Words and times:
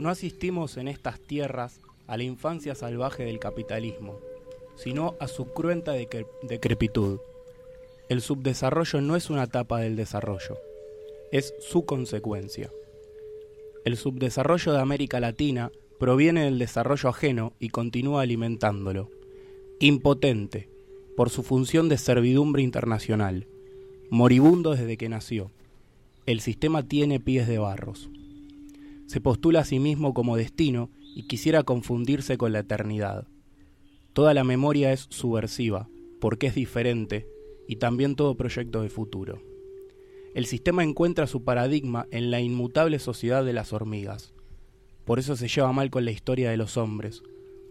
No 0.00 0.08
asistimos 0.08 0.78
en 0.78 0.88
estas 0.88 1.20
tierras 1.20 1.78
a 2.06 2.16
la 2.16 2.22
infancia 2.22 2.74
salvaje 2.74 3.22
del 3.22 3.38
capitalismo, 3.38 4.18
sino 4.74 5.14
a 5.20 5.28
su 5.28 5.52
cruenta 5.52 5.92
decrepitud. 5.92 7.20
El 8.08 8.22
subdesarrollo 8.22 9.02
no 9.02 9.14
es 9.14 9.28
una 9.28 9.42
etapa 9.42 9.78
del 9.78 9.96
desarrollo, 9.96 10.56
es 11.32 11.52
su 11.60 11.84
consecuencia. 11.84 12.72
El 13.84 13.98
subdesarrollo 13.98 14.72
de 14.72 14.80
América 14.80 15.20
Latina 15.20 15.70
proviene 15.98 16.44
del 16.44 16.58
desarrollo 16.58 17.10
ajeno 17.10 17.52
y 17.60 17.68
continúa 17.68 18.22
alimentándolo. 18.22 19.10
Impotente, 19.80 20.70
por 21.14 21.28
su 21.28 21.42
función 21.42 21.90
de 21.90 21.98
servidumbre 21.98 22.62
internacional, 22.62 23.48
moribundo 24.08 24.70
desde 24.70 24.96
que 24.96 25.10
nació. 25.10 25.50
El 26.24 26.40
sistema 26.40 26.84
tiene 26.84 27.20
pies 27.20 27.46
de 27.46 27.58
barros. 27.58 28.08
Se 29.10 29.20
postula 29.20 29.58
a 29.58 29.64
sí 29.64 29.80
mismo 29.80 30.14
como 30.14 30.36
destino 30.36 30.88
y 31.16 31.24
quisiera 31.26 31.64
confundirse 31.64 32.38
con 32.38 32.52
la 32.52 32.60
eternidad. 32.60 33.26
Toda 34.12 34.34
la 34.34 34.44
memoria 34.44 34.92
es 34.92 35.08
subversiva, 35.10 35.88
porque 36.20 36.46
es 36.46 36.54
diferente, 36.54 37.26
y 37.66 37.74
también 37.74 38.14
todo 38.14 38.36
proyecto 38.36 38.82
de 38.82 38.88
futuro. 38.88 39.42
El 40.36 40.46
sistema 40.46 40.84
encuentra 40.84 41.26
su 41.26 41.42
paradigma 41.42 42.06
en 42.12 42.30
la 42.30 42.40
inmutable 42.40 43.00
sociedad 43.00 43.44
de 43.44 43.52
las 43.52 43.72
hormigas. 43.72 44.32
Por 45.04 45.18
eso 45.18 45.34
se 45.34 45.48
lleva 45.48 45.72
mal 45.72 45.90
con 45.90 46.04
la 46.04 46.12
historia 46.12 46.52
de 46.52 46.56
los 46.56 46.76
hombres, 46.76 47.24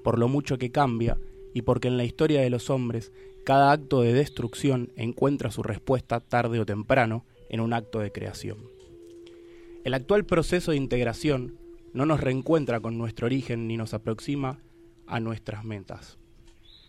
por 0.04 0.20
lo 0.20 0.28
mucho 0.28 0.58
que 0.58 0.72
cambia 0.72 1.18
y 1.54 1.62
porque 1.62 1.88
en 1.88 1.96
la 1.96 2.04
historia 2.04 2.42
de 2.42 2.50
los 2.50 2.70
hombres 2.70 3.14
cada 3.46 3.72
acto 3.72 4.02
de 4.02 4.12
destrucción 4.12 4.92
encuentra 4.98 5.52
su 5.52 5.64
respuesta 5.64 6.20
tarde 6.20 6.60
o 6.60 6.66
temprano 6.66 7.24
en 7.48 7.62
un 7.62 7.72
acto 7.72 8.00
de 8.00 8.12
creación. 8.12 8.79
El 9.86 9.94
actual 9.94 10.26
proceso 10.26 10.72
de 10.72 10.78
integración 10.78 11.58
no 11.94 12.06
nos 12.06 12.20
reencuentra 12.20 12.82
con 12.82 12.98
nuestro 12.98 13.28
origen 13.28 13.68
ni 13.68 13.78
nos 13.78 13.94
aproxima 13.94 14.60
a 15.08 15.22
nuestras 15.22 15.64
metas. 15.64 16.18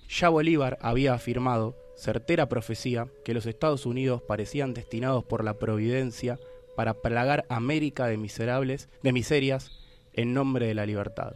Ya 0.09 0.29
Bolívar 0.29 0.77
había 0.83 1.15
afirmado 1.15 1.77
certera 1.97 2.49
profecía 2.49 3.07
que 3.25 3.33
los 3.33 3.47
Estados 3.47 3.87
Unidos 3.87 4.23
parecían 4.23 4.75
destinados 4.75 5.23
por 5.25 5.45
la 5.45 5.55
providencia 5.55 6.41
para 6.77 6.95
plagar 6.95 7.47
América 7.49 8.09
de 8.09 8.17
miserables, 8.17 8.89
de 9.05 9.13
miserias 9.13 9.71
en 10.13 10.35
nombre 10.35 10.67
de 10.67 10.75
la 10.75 10.85
libertad. 10.85 11.35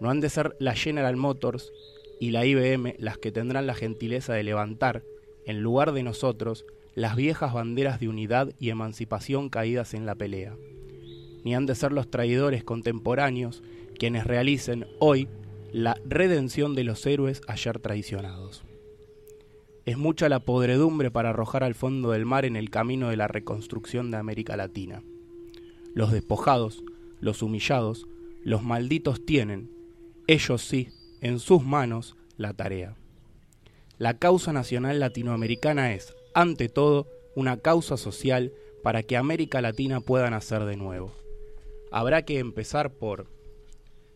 No 0.00 0.08
han 0.08 0.20
de 0.20 0.30
ser 0.30 0.56
la 0.58 0.74
General 0.74 1.16
Motors 1.16 1.72
y 2.20 2.30
la 2.30 2.46
IBM 2.46 2.94
las 2.98 3.18
que 3.18 3.32
tendrán 3.32 3.66
la 3.66 3.74
gentileza 3.74 4.32
de 4.32 4.44
levantar, 4.44 5.02
en 5.44 5.60
lugar 5.60 5.92
de 5.92 6.02
nosotros, 6.02 6.64
las 6.96 7.14
viejas 7.14 7.52
banderas 7.52 8.00
de 8.00 8.08
unidad 8.08 8.52
y 8.58 8.70
emancipación 8.70 9.50
caídas 9.50 9.92
en 9.92 10.06
la 10.06 10.14
pelea. 10.14 10.56
Ni 11.44 11.54
han 11.54 11.66
de 11.66 11.74
ser 11.74 11.92
los 11.92 12.10
traidores 12.10 12.64
contemporáneos 12.64 13.62
quienes 13.98 14.26
realicen 14.26 14.86
hoy 14.98 15.28
la 15.72 16.00
redención 16.06 16.74
de 16.74 16.84
los 16.84 17.04
héroes 17.04 17.42
ayer 17.46 17.78
traicionados. 17.80 18.64
Es 19.84 19.98
mucha 19.98 20.30
la 20.30 20.40
podredumbre 20.40 21.10
para 21.10 21.30
arrojar 21.30 21.62
al 21.64 21.74
fondo 21.74 22.12
del 22.12 22.24
mar 22.24 22.46
en 22.46 22.56
el 22.56 22.70
camino 22.70 23.10
de 23.10 23.16
la 23.18 23.28
reconstrucción 23.28 24.10
de 24.10 24.16
América 24.16 24.56
Latina. 24.56 25.02
Los 25.94 26.12
despojados, 26.12 26.82
los 27.20 27.42
humillados, 27.42 28.06
los 28.42 28.62
malditos 28.62 29.24
tienen, 29.24 29.70
ellos 30.26 30.62
sí, 30.62 30.88
en 31.20 31.40
sus 31.40 31.62
manos, 31.62 32.16
la 32.38 32.54
tarea. 32.54 32.96
La 33.98 34.18
causa 34.18 34.52
nacional 34.54 34.98
latinoamericana 34.98 35.92
es, 35.92 36.14
ante 36.36 36.68
todo, 36.68 37.08
una 37.34 37.56
causa 37.56 37.96
social 37.96 38.52
para 38.82 39.02
que 39.02 39.16
América 39.16 39.60
Latina 39.60 40.00
pueda 40.00 40.30
nacer 40.30 40.64
de 40.64 40.76
nuevo. 40.76 41.12
Habrá 41.90 42.24
que 42.24 42.38
empezar 42.38 42.92
por 42.92 43.26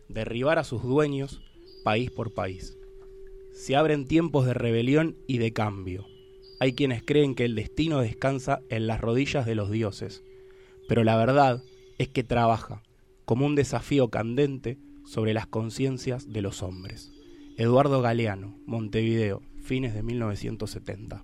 derribar 0.07 0.59
a 0.59 0.63
sus 0.63 0.83
dueños 0.83 1.41
país 1.83 2.11
por 2.11 2.33
país 2.33 2.77
se 3.61 3.75
abren 3.75 4.07
tiempos 4.07 4.45
de 4.45 4.53
rebelión 4.53 5.17
y 5.27 5.37
de 5.37 5.53
cambio. 5.53 6.07
Hay 6.59 6.73
quienes 6.73 7.03
creen 7.03 7.35
que 7.35 7.45
el 7.45 7.55
destino 7.55 7.99
descansa 7.99 8.61
en 8.69 8.87
las 8.87 9.01
rodillas 9.01 9.45
de 9.45 9.55
los 9.55 9.69
dioses, 9.69 10.23
pero 10.87 11.03
la 11.03 11.15
verdad 11.15 11.63
es 11.97 12.07
que 12.07 12.23
trabaja 12.23 12.81
como 13.25 13.45
un 13.45 13.55
desafío 13.55 14.09
candente 14.09 14.77
sobre 15.05 15.33
las 15.33 15.47
conciencias 15.47 16.31
de 16.31 16.41
los 16.41 16.63
hombres. 16.63 17.11
Eduardo 17.57 18.01
Galeano, 18.01 18.57
Montevideo, 18.65 19.41
fines 19.61 19.93
de 19.93 20.03
1970. 20.03 21.23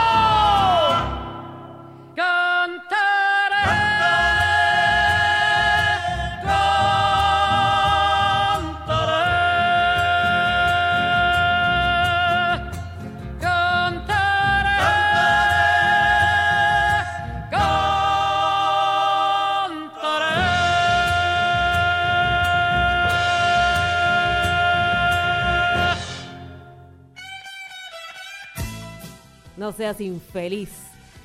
No 29.61 29.71
seas 29.71 30.01
infeliz. 30.01 30.71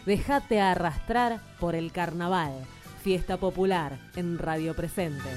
Déjate 0.05 0.61
arrastrar 0.61 1.41
por 1.59 1.75
el 1.75 1.91
carnaval. 1.91 2.53
Fiesta 3.03 3.39
popular 3.39 3.99
en 4.15 4.37
Radio 4.37 4.77
Presente. 4.77 5.31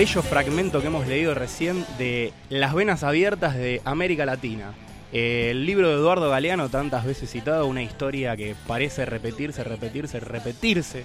Bello 0.00 0.22
fragmento 0.22 0.80
que 0.80 0.86
hemos 0.86 1.06
leído 1.06 1.34
recién 1.34 1.84
de 1.98 2.32
Las 2.48 2.72
venas 2.72 3.02
abiertas 3.02 3.54
de 3.54 3.82
América 3.84 4.24
Latina. 4.24 4.72
Eh, 5.12 5.48
El 5.50 5.66
libro 5.66 5.90
de 5.90 5.96
Eduardo 5.96 6.30
Galeano, 6.30 6.70
tantas 6.70 7.04
veces 7.04 7.30
citado, 7.30 7.66
una 7.66 7.82
historia 7.82 8.34
que 8.34 8.54
parece 8.66 9.04
repetirse, 9.04 9.62
repetirse, 9.62 10.18
repetirse 10.18 11.04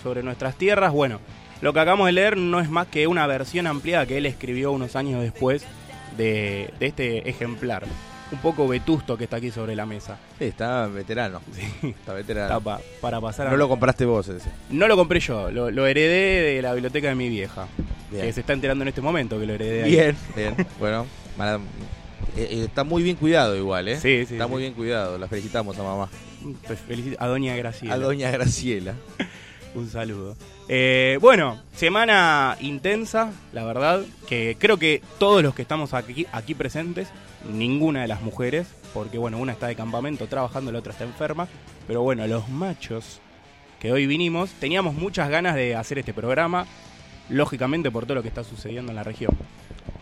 sobre 0.00 0.22
nuestras 0.22 0.54
tierras. 0.54 0.92
Bueno, 0.92 1.18
lo 1.60 1.72
que 1.72 1.80
acabamos 1.80 2.06
de 2.06 2.12
leer 2.12 2.36
no 2.36 2.60
es 2.60 2.70
más 2.70 2.86
que 2.86 3.08
una 3.08 3.26
versión 3.26 3.66
ampliada 3.66 4.06
que 4.06 4.16
él 4.16 4.26
escribió 4.26 4.70
unos 4.70 4.94
años 4.94 5.20
después 5.22 5.64
de, 6.16 6.70
de 6.78 6.86
este 6.86 7.28
ejemplar. 7.28 7.82
Un 8.30 8.38
poco 8.38 8.68
vetusto 8.68 9.18
que 9.18 9.24
está 9.24 9.38
aquí 9.38 9.50
sobre 9.50 9.74
la 9.74 9.86
mesa. 9.86 10.18
Sí, 10.38 10.44
está 10.44 10.86
veterano. 10.86 11.40
Está 11.82 12.12
veterano. 12.12 12.46
Está 12.46 12.60
pa- 12.60 12.80
para 13.00 13.20
pasar 13.20 13.48
a... 13.48 13.50
No 13.50 13.56
lo 13.56 13.68
compraste 13.68 14.04
vos 14.04 14.28
ese. 14.28 14.48
No 14.70 14.86
lo 14.86 14.94
compré 14.94 15.18
yo, 15.18 15.50
lo, 15.50 15.68
lo 15.72 15.84
heredé 15.88 16.54
de 16.54 16.62
la 16.62 16.74
biblioteca 16.74 17.08
de 17.08 17.16
mi 17.16 17.28
vieja. 17.28 17.66
Bien. 18.10 18.24
Que 18.26 18.32
se 18.32 18.40
está 18.40 18.52
enterando 18.52 18.82
en 18.82 18.88
este 18.88 19.00
momento 19.00 19.38
que 19.38 19.46
lo 19.46 19.54
heredé 19.54 19.82
ahí. 19.84 19.90
Bien, 19.90 20.16
bien. 20.36 20.54
Bueno, 20.78 21.06
mala- 21.36 21.60
eh, 22.36 22.48
eh, 22.50 22.64
está 22.66 22.84
muy 22.84 23.02
bien 23.02 23.16
cuidado 23.16 23.56
igual, 23.56 23.88
¿eh? 23.88 23.96
Sí, 23.96 24.24
sí, 24.26 24.34
Está 24.34 24.44
sí. 24.44 24.50
muy 24.50 24.62
bien 24.62 24.74
cuidado. 24.74 25.18
La 25.18 25.26
felicitamos 25.28 25.78
a 25.78 25.82
mamá. 25.82 26.08
Pues 26.66 26.78
felicito 26.80 27.16
a 27.18 27.26
Doña 27.26 27.56
Graciela. 27.56 27.94
A 27.94 27.98
doña 27.98 28.30
Graciela. 28.30 28.94
Un 29.74 29.90
saludo. 29.90 30.36
Eh, 30.68 31.18
bueno, 31.20 31.60
semana 31.74 32.56
intensa, 32.60 33.32
la 33.52 33.64
verdad, 33.64 34.02
que 34.28 34.56
creo 34.58 34.78
que 34.78 35.02
todos 35.18 35.42
los 35.42 35.54
que 35.54 35.62
estamos 35.62 35.92
aquí, 35.92 36.26
aquí 36.32 36.54
presentes, 36.54 37.08
ninguna 37.52 38.00
de 38.02 38.08
las 38.08 38.22
mujeres, 38.22 38.66
porque 38.94 39.18
bueno, 39.18 39.38
una 39.38 39.52
está 39.52 39.66
de 39.66 39.76
campamento 39.76 40.26
trabajando, 40.28 40.72
la 40.72 40.78
otra 40.78 40.92
está 40.92 41.04
enferma, 41.04 41.46
pero 41.86 42.00
bueno, 42.02 42.26
los 42.26 42.48
machos 42.48 43.20
que 43.78 43.92
hoy 43.92 44.06
vinimos, 44.06 44.50
teníamos 44.60 44.94
muchas 44.94 45.28
ganas 45.28 45.54
de 45.56 45.76
hacer 45.76 45.98
este 45.98 46.14
programa, 46.14 46.66
lógicamente 47.28 47.90
por 47.90 48.04
todo 48.04 48.16
lo 48.16 48.22
que 48.22 48.28
está 48.28 48.44
sucediendo 48.44 48.90
en 48.92 48.96
la 48.96 49.02
región. 49.04 49.32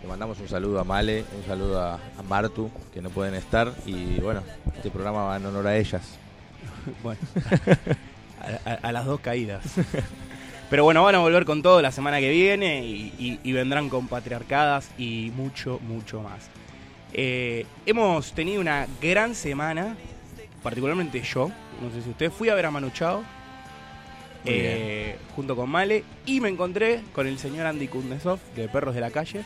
Le 0.03 0.09
mandamos 0.09 0.39
un 0.41 0.49
saludo 0.49 0.81
a 0.81 0.85
Male, 0.85 1.25
un 1.39 1.45
saludo 1.47 1.81
a, 1.81 1.95
a 1.95 2.23
Martu, 2.29 2.71
que 2.93 3.01
no 3.01 3.11
pueden 3.11 3.35
estar. 3.35 3.73
Y 3.87 4.21
bueno, 4.21 4.43
este 4.77 4.91
programa 4.91 5.25
va 5.25 5.37
en 5.37 5.47
honor 5.47 5.67
a 5.67 5.77
ellas. 5.77 6.03
Bueno, 7.03 7.21
a, 8.67 8.71
a- 8.71 8.75
a 8.89 8.93
las 8.93 9.07
dos 9.07 9.21
caídas. 9.21 9.63
Pero 10.69 10.85
bueno, 10.85 11.03
van 11.03 11.15
a 11.15 11.19
volver 11.19 11.45
con 11.47 11.63
todo 11.63 11.81
la 11.81 11.91
semana 11.93 12.21
que 12.21 12.31
viene 12.31 12.85
y, 12.85 13.13
y- 13.19 13.41
y 13.43 13.53
vendrán 13.53 13.89
con 13.89 14.07
patriarcadas 14.09 14.91
y 14.99 15.31
mucho, 15.35 15.79
mucho 15.87 16.21
más. 16.21 16.49
Eh, 17.15 17.65
hemos 17.87 18.33
tenido 18.33 18.61
una 18.61 18.87
gran 19.01 19.35
semana, 19.35 19.97
particularmente 20.63 21.23
yo, 21.23 21.51
no 21.81 21.91
sé 21.91 22.03
si 22.03 22.11
usted, 22.11 22.31
fui 22.31 22.49
a 22.51 22.55
ver 22.55 22.67
a 22.67 22.71
Manu 22.71 22.91
Chao 22.91 23.19
Muy 23.19 23.25
eh, 24.45 25.17
junto 25.35 25.57
con 25.57 25.69
Male 25.71 26.05
y 26.27 26.41
me 26.41 26.49
encontré 26.49 27.01
con 27.13 27.27
el 27.27 27.39
señor 27.39 27.67
Andy 27.67 27.89
Kundesov 27.89 28.39
de 28.57 28.69
Perros 28.69 28.95
de 28.95 29.01
la 29.01 29.11
Calle. 29.11 29.43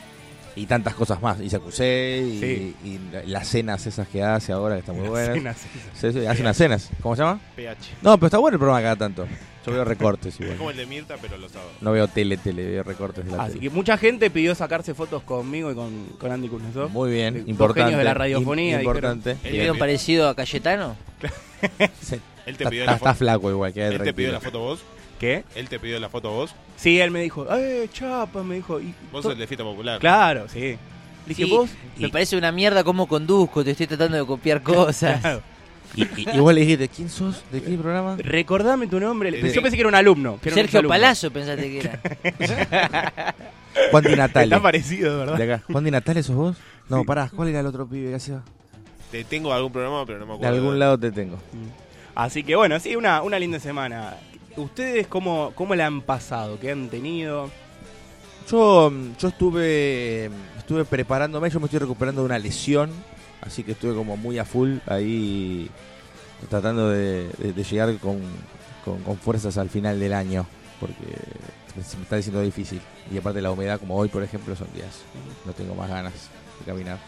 Y 0.56 0.66
tantas 0.66 0.94
cosas 0.94 1.22
más. 1.22 1.40
Y 1.40 1.48
se 1.50 1.56
acusé, 1.56 2.20
y, 2.26 2.40
Sí. 2.40 2.76
y 2.84 3.28
las 3.28 3.46
cenas 3.46 3.86
esas 3.86 4.08
que 4.08 4.22
hace 4.24 4.50
ahora, 4.52 4.74
que 4.74 4.80
están 4.80 4.96
muy 4.96 5.04
Las 5.04 5.10
buenas. 5.12 5.34
cenas 5.36 5.56
esas. 5.58 5.98
Sí, 6.14 6.20
sí, 6.20 6.26
hace 6.26 6.40
unas 6.42 6.56
cenas. 6.56 6.90
¿Cómo 7.00 7.14
se 7.14 7.22
llama? 7.22 7.38
PH. 7.54 7.76
No, 8.02 8.16
pero 8.18 8.26
está 8.26 8.38
bueno 8.38 8.56
el 8.56 8.58
programa 8.58 8.82
cada 8.82 8.96
tanto. 8.96 9.28
Yo 9.64 9.72
veo 9.72 9.84
recortes 9.84 10.34
Es 10.34 10.40
igual. 10.40 10.56
como 10.56 10.70
el 10.70 10.76
de 10.78 10.86
Mirta, 10.86 11.16
pero 11.20 11.36
los 11.36 11.52
sábados. 11.52 11.74
No 11.80 11.92
veo 11.92 12.08
tele, 12.08 12.38
tele, 12.38 12.64
veo 12.66 12.82
recortes 12.82 13.24
de 13.24 13.30
la 13.30 13.42
Así 13.44 13.52
tele. 13.58 13.68
que 13.68 13.70
mucha 13.70 13.98
gente 13.98 14.30
pidió 14.30 14.54
sacarse 14.56 14.94
fotos 14.94 15.22
conmigo 15.22 15.70
y 15.70 15.74
con, 15.76 16.06
con 16.18 16.32
Andy 16.32 16.48
Kundesov. 16.48 16.90
Muy 16.90 17.12
bien, 17.12 17.44
importante. 17.46 17.82
genios 17.82 17.98
de 17.98 18.04
la 18.04 18.14
radiofonía, 18.14 18.78
im- 18.78 18.80
Importante. 18.84 19.36
El 19.44 19.52
¿Vieron 19.52 19.76
de- 19.76 19.78
parecido 19.78 20.28
a 20.28 20.34
Cayetano? 20.34 20.96
Sí. 22.02 22.16
Él 22.48 22.56
te 22.56 22.64
Está, 22.64 22.70
pidió 22.70 22.82
está- 22.82 22.92
la 22.92 22.96
está 22.96 23.10
foto. 23.10 23.18
flaco 23.18 23.50
igual, 23.50 23.72
que 23.72 23.86
Él 23.86 24.02
te 24.02 24.14
pidió 24.14 24.32
la 24.32 24.40
foto 24.40 24.58
vos. 24.60 24.80
¿Qué? 25.20 25.44
Él 25.54 25.68
te 25.68 25.78
pidió 25.80 25.98
la 26.00 26.08
foto 26.08 26.30
vos. 26.30 26.54
Sí, 26.76 27.00
él 27.00 27.10
me 27.10 27.20
dijo, 27.22 27.46
¡eh, 27.54 27.88
chapa! 27.92 28.42
Me 28.42 28.56
dijo. 28.56 28.80
Y 28.80 28.94
Vos 29.12 29.22
sos 29.24 29.32
el 29.32 29.38
de 29.38 29.46
fiesta 29.48 29.64
popular. 29.64 29.98
Claro, 29.98 30.48
sí. 30.48 30.60
Le 30.60 30.78
dije, 31.26 31.44
Sí, 31.44 31.50
vos. 31.50 31.68
Me 31.96 32.06
Y- 32.06 32.10
parece 32.10 32.36
una 32.36 32.52
mierda 32.52 32.84
cómo 32.84 33.06
conduzco, 33.08 33.62
te 33.64 33.72
estoy 33.72 33.86
tratando 33.88 34.16
de 34.16 34.24
copiar 34.24 34.62
cosas. 34.62 35.20
Claro. 35.20 35.42
Y, 35.96 36.02
y- 36.02 36.28
y 36.34 36.38
vos 36.38 36.52
le 36.52 36.60
dijiste, 36.60 36.86
¿quién 36.88 37.08
sos? 37.08 37.42
¿De 37.50 37.62
qué 37.62 37.70
programa? 37.78 38.16
Recordame 38.18 38.86
tu 38.88 39.00
nombre. 39.00 39.30
Sí. 39.40 39.52
Yo 39.54 39.62
pensé 39.62 39.74
que 39.74 39.80
era 39.80 39.88
un 39.88 39.94
alumno. 39.94 40.38
que 40.40 40.50
era 40.50 40.54
un 40.56 40.60
Sergio 40.60 40.80
exalumno. 40.80 40.88
Palazzo 40.90 41.30
pensaste 41.30 41.62
que 41.62 41.78
era. 41.80 43.34
Juan 43.90 44.04
Di 44.04 44.14
Natale. 44.16 44.44
Está 44.46 44.60
parecido, 44.62 45.12
de 45.12 45.18
¿verdad? 45.18 45.36
De 45.38 45.52
acá. 45.54 45.64
¿Juan 45.72 45.84
Di 45.84 45.90
Natale 45.90 46.22
sos 46.22 46.36
vos? 46.36 46.56
No, 46.90 47.04
pará, 47.04 47.30
¿cuál 47.34 47.48
era 47.48 47.60
el 47.60 47.66
otro 47.66 47.86
pibe 47.86 48.10
que 48.10 48.16
hacía? 48.16 48.42
Te 49.10 49.24
tengo 49.24 49.52
algún 49.52 49.72
programa, 49.72 50.04
pero 50.04 50.18
no 50.18 50.26
me 50.26 50.32
De 50.32 50.36
acuerdo. 50.36 50.56
algún 50.56 50.78
lado 50.78 50.98
te 50.98 51.10
tengo. 51.10 51.38
Así 52.18 52.42
que 52.42 52.56
bueno, 52.56 52.80
sí, 52.80 52.96
una, 52.96 53.22
una 53.22 53.38
linda 53.38 53.60
semana. 53.60 54.16
¿Ustedes 54.56 55.06
cómo, 55.06 55.52
cómo 55.54 55.76
la 55.76 55.86
han 55.86 56.02
pasado? 56.02 56.58
¿Qué 56.58 56.72
han 56.72 56.88
tenido? 56.88 57.48
Yo, 58.50 58.90
mm, 58.90 59.16
yo 59.16 59.28
estuve, 59.28 60.24
estuve 60.58 60.84
preparándome, 60.84 61.48
yo 61.48 61.60
me 61.60 61.66
estoy 61.66 61.78
recuperando 61.78 62.22
de 62.22 62.26
una 62.26 62.38
lesión, 62.40 62.90
así 63.40 63.62
que 63.62 63.70
estuve 63.72 63.94
como 63.94 64.16
muy 64.16 64.36
a 64.38 64.44
full 64.44 64.78
ahí 64.86 65.70
tratando 66.50 66.88
de, 66.90 67.28
de- 67.38 67.52
de 67.52 67.62
llegar 67.62 67.96
con, 67.98 68.20
con- 68.84 69.00
con 69.04 69.16
fuerzas 69.16 69.56
al 69.56 69.68
final 69.68 70.00
del 70.00 70.12
año, 70.12 70.44
porque 70.80 71.04
se 71.86 71.96
me 71.98 72.02
está 72.02 72.16
diciendo 72.16 72.40
difícil. 72.42 72.80
Y 73.12 73.18
aparte 73.18 73.40
la 73.40 73.52
humedad, 73.52 73.78
como 73.78 73.94
hoy 73.96 74.08
por 74.08 74.24
ejemplo, 74.24 74.56
son 74.56 74.66
días. 74.74 75.02
No 75.46 75.52
tengo 75.52 75.76
más 75.76 75.88
ganas 75.88 76.14
de 76.58 76.64
caminar. 76.64 76.98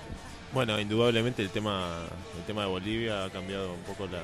Bueno, 0.54 0.78
indudablemente 0.80 1.42
el 1.42 1.50
tema, 1.50 2.02
el 2.38 2.44
tema 2.44 2.62
de 2.62 2.68
Bolivia 2.68 3.24
ha 3.24 3.30
cambiado 3.30 3.72
un 3.72 3.80
poco 3.82 4.06
la, 4.06 4.20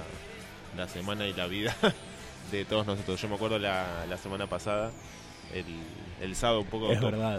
la 0.77 0.89
semana 0.89 1.27
y 1.27 1.33
la 1.35 1.47
vida 1.47 1.75
de 2.53 2.65
todos 2.65 2.87
nosotros. 2.87 3.21
Yo 3.21 3.29
me 3.29 3.35
acuerdo 3.37 3.59
la, 3.59 4.07
la 4.09 4.17
semana 4.19 4.47
pasada, 4.47 4.93
el, 5.55 5.65
el 6.21 6.37
sábado 6.37 6.61
un 6.61 6.67
poco 6.67 6.89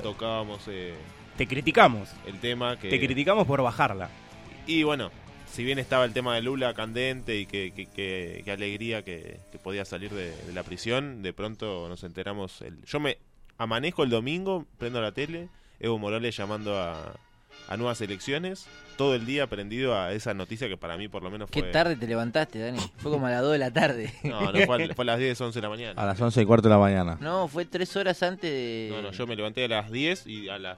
tocábamos 0.02 0.62
eh, 0.68 0.96
Te 1.38 1.48
criticamos. 1.48 2.10
el 2.26 2.40
tema 2.40 2.78
que... 2.78 2.90
Te 2.90 3.00
criticamos 3.00 3.46
por 3.48 3.62
bajarla. 3.62 4.10
Y 4.66 4.84
bueno, 4.84 5.12
si 5.52 5.64
bien 5.64 5.80
estaba 5.80 6.04
el 6.06 6.14
tema 6.14 6.36
de 6.36 6.42
Lula 6.42 6.74
candente 6.74 7.38
y 7.38 7.46
que, 7.46 7.72
que- 7.74 8.42
que 8.44 8.52
alegría 8.52 9.04
que, 9.04 9.40
que 9.52 9.58
podía 9.60 9.86
salir 9.86 10.12
de, 10.12 10.36
de 10.36 10.54
la 10.54 10.64
prisión, 10.64 11.22
de 11.22 11.34
pronto 11.34 11.88
nos 11.88 12.04
enteramos. 12.04 12.62
El, 12.62 12.84
yo 12.84 13.00
me 13.00 13.18
amanezco 13.58 14.04
el 14.04 14.10
domingo, 14.10 14.66
prendo 14.78 15.02
la 15.02 15.12
tele, 15.14 15.50
Evo 15.80 15.98
Morales 16.00 16.36
llamando 16.36 16.78
a, 16.78 17.16
a 17.68 17.78
nuevas 17.78 18.00
elecciones, 18.02 18.66
todo 18.98 19.14
el 19.16 19.26
día 19.26 19.48
prendido 19.48 20.00
a 20.00 20.12
esa 20.14 20.34
noticia 20.34 20.68
que 20.68 20.78
para 20.78 20.98
mí 20.98 21.08
por 21.08 21.22
lo 21.24 21.30
menos 21.30 21.50
Qué 21.52 21.60
fue... 21.62 21.72
tarde 21.72 21.96
te 21.96 22.08
levantaste, 22.08 22.60
Dani. 22.60 22.80
Fue 22.98 23.12
como 23.12 23.28
a 23.28 23.30
las 23.30 23.42
2 23.42 23.52
de 23.54 23.58
la 23.60 23.72
tarde. 23.72 24.14
No, 24.24 24.52
no, 24.52 24.66
fue, 24.66 24.84
a- 24.86 24.94
fue 24.96 25.04
a 25.04 25.06
las 25.06 25.20
10, 25.20 25.42
11 25.42 25.58
de 25.58 25.62
la 25.62 25.70
mañana. 25.70 26.02
A 26.02 26.06
las 26.06 26.20
11 26.22 26.42
y 26.42 26.46
cuarto 26.46 26.68
de 26.70 26.74
la 26.76 26.80
mañana. 26.80 27.18
No, 27.20 27.48
fue 27.48 27.66
tres 27.66 27.96
horas 27.96 28.22
antes 28.24 28.50
de... 28.50 28.90
No, 28.92 29.02
no, 29.02 29.12
yo 29.12 29.28
me 29.28 29.36
levanté 29.36 29.66
a 29.66 29.68
las 29.68 29.92
10 29.92 30.28
y 30.28 30.50
a 30.50 30.58
las 30.58 30.78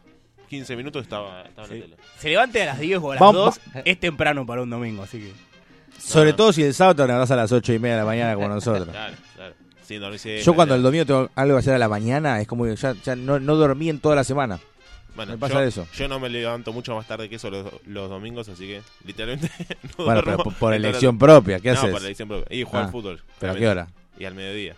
15 0.49 0.75
minutos 0.75 1.03
estaba, 1.03 1.43
estaba 1.43 1.67
en 1.67 1.73
Sí. 1.73 1.79
la 1.79 1.85
tele. 1.85 1.97
Se 2.17 2.29
levante 2.29 2.63
a 2.63 2.65
las 2.65 2.79
10 2.79 2.99
o 3.01 3.11
a 3.11 3.15
las 3.15 3.19
Vamos, 3.21 3.59
2, 3.73 3.83
es 3.85 3.99
temprano 3.99 4.45
para 4.45 4.63
un 4.63 4.69
domingo, 4.69 5.03
así 5.03 5.19
que. 5.19 5.33
Sobre 5.99 6.31
No. 6.31 6.35
todo 6.37 6.53
si 6.53 6.63
el 6.63 6.73
sábado 6.73 6.95
te 6.95 7.07
levantás 7.07 7.31
a 7.31 7.35
las 7.35 7.51
8 7.51 7.73
y 7.73 7.79
media 7.79 7.95
de 7.97 8.01
la 8.01 8.05
mañana 8.05 8.33
como 8.35 8.47
nosotros. 8.47 8.87
Claro, 8.91 9.15
claro. 9.35 9.53
Sí, 9.83 9.97
no, 9.99 10.13
hice- 10.13 10.41
Yo 10.43 10.53
cuando 10.53 10.75
el 10.75 10.83
domingo 10.83 11.05
tengo 11.05 11.29
algo 11.35 11.55
que 11.55 11.59
hacer 11.59 11.73
a 11.73 11.77
la 11.79 11.89
mañana, 11.89 12.39
es 12.39 12.47
como 12.47 12.63
que 12.65 12.75
ya, 12.75 12.93
ya 13.03 13.15
no, 13.15 13.39
no 13.39 13.55
dormí 13.55 13.89
en 13.89 13.99
toda 13.99 14.15
la 14.15 14.23
semana. 14.23 14.59
Bueno, 15.25 15.33
me 15.33 15.37
pasa 15.37 15.55
yo, 15.55 15.61
eso. 15.61 15.87
Yo 15.95 16.07
no 16.07 16.19
me 16.19 16.29
levanto 16.29 16.71
mucho 16.73 16.95
más 16.95 17.07
tarde 17.07 17.27
que 17.29 17.35
eso 17.35 17.49
los, 17.49 17.67
los 17.85 18.09
domingos, 18.09 18.47
así 18.49 18.67
que 18.67 18.81
literalmente 19.05 19.49
no 19.97 20.05
Bueno, 20.05 20.21
pero 20.23 20.37
por, 20.37 20.73
elección 20.73 21.17
propia, 21.17 21.59
¿qué 21.59 21.71
no, 21.73 21.79
haces? 21.79 21.91
por 21.91 22.01
elección 22.01 22.27
propia. 22.29 22.55
Y 22.57 22.63
jugar 22.63 22.83
Ah, 22.83 22.85
al 22.85 22.91
fútbol. 22.91 23.21
¿Pero 23.39 23.51
a 23.53 23.55
qué 23.55 23.67
hora? 23.67 23.87
Y 24.17 24.25
al 24.25 24.33
mediodía. 24.35 24.75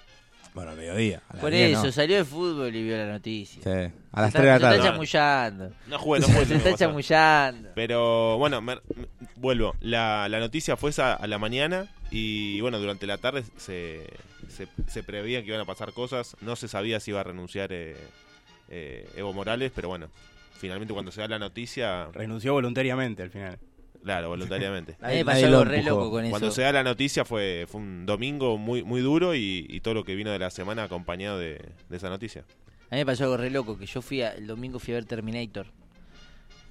Bueno, 0.54 0.72
a 0.72 0.76
mediodía. 0.76 1.22
a 1.30 1.38
Por 1.38 1.52
10, 1.52 1.72
eso, 1.78 1.86
¿no? 1.86 1.92
salió 1.94 2.18
de 2.18 2.26
fútbol 2.26 2.76
y 2.76 2.84
vio 2.84 2.98
la 2.98 3.06
noticia. 3.06 3.62
Sí, 3.64 3.70
a 3.70 3.74
Se 3.74 3.92
las 4.22 4.28
está- 4.28 4.40
3 4.40 4.42
de 4.42 4.46
la 4.50 4.56
Se 4.56 4.60
tarde. 4.62 4.76
está 4.78 4.88
chamullando. 4.92 5.72
No 5.88 6.00
jugué, 6.00 6.20
no 6.20 6.28
jugué. 6.28 6.46
Se 6.46 6.54
el 6.54 6.58
está 6.58 6.76
chamullando. 6.76 7.70
Pero 7.76 8.38
bueno, 8.38 8.60
me- 8.62 8.76
me- 8.76 9.08
vuelvo. 9.38 9.76
La, 9.80 10.28
la 10.28 10.40
noticia 10.40 10.76
fue 10.76 10.90
esa 10.90 11.14
a 11.14 11.28
la 11.28 11.38
mañana 11.38 11.88
y 12.12 12.60
bueno, 12.62 12.80
durante 12.80 13.08
la 13.08 13.18
tarde 13.18 13.44
se, 13.58 14.06
se, 14.50 14.68
se 14.88 15.04
preveía 15.04 15.42
que 15.42 15.48
iban 15.48 15.62
a 15.62 15.66
pasar 15.66 15.94
cosas. 15.94 16.36
No 16.42 16.58
se 16.58 16.68
sabía 16.68 17.00
si 17.00 17.12
iba 17.12 17.22
a 17.22 17.24
renunciar 17.24 17.72
eh, 17.72 17.96
eh, 18.68 19.10
Evo 19.16 19.32
Morales, 19.32 19.72
pero 19.74 19.88
bueno, 19.88 20.08
finalmente 20.62 20.94
cuando 20.94 21.12
se 21.12 21.20
da 21.22 21.28
la 21.28 21.40
noticia, 21.40 22.06
Renunció 22.14 22.54
voluntariamente 22.54 23.24
al 23.24 23.30
final. 23.32 23.60
claro, 24.04 24.30
voluntariamente. 24.30 24.96
A 25.02 25.10
mí 25.10 25.16
me 25.16 25.26
pasó 25.26 25.46
algo 25.48 25.64
re 25.66 25.84
loco 25.84 26.10
con 26.12 26.30
Cuando 26.30 26.48
eso. 26.48 26.56
se 26.56 26.62
da 26.62 26.72
la 26.72 26.84
noticia 26.84 27.26
fue, 27.26 27.66
fue 27.68 27.82
un 27.82 28.06
domingo 28.06 28.58
muy 28.58 28.84
muy 28.84 29.02
duro 29.02 29.36
y, 29.36 29.66
y 29.70 29.82
todo 29.82 29.94
lo 29.96 30.04
que 30.04 30.16
vino 30.16 30.32
de 30.32 30.40
la 30.40 30.50
semana 30.50 30.84
acompañado 30.84 31.38
de, 31.40 31.60
de 31.90 31.98
esa 31.98 32.10
noticia. 32.10 32.46
A 32.90 32.96
mí 32.96 33.02
me 33.02 33.06
pasó 33.06 33.24
algo 33.26 33.38
re 33.38 33.50
loco, 33.50 33.78
que 33.78 33.86
yo 33.86 34.02
fui 34.02 34.22
a- 34.22 34.34
el 34.36 34.48
domingo 34.48 34.78
fui 34.80 34.94
a 34.94 34.98
ver 34.98 35.06
Terminator, 35.06 35.68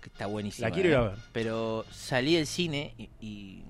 que 0.02 0.08
está 0.08 0.26
buenísimo. 0.26 0.66
La 0.68 0.74
quiero 0.74 0.88
ir 0.88 0.94
a 0.96 1.00
ver. 1.02 1.18
Pero 1.32 1.84
salí 1.90 2.34
del 2.36 2.46
cine 2.46 2.94
y, 2.98 3.08
y 3.20 3.62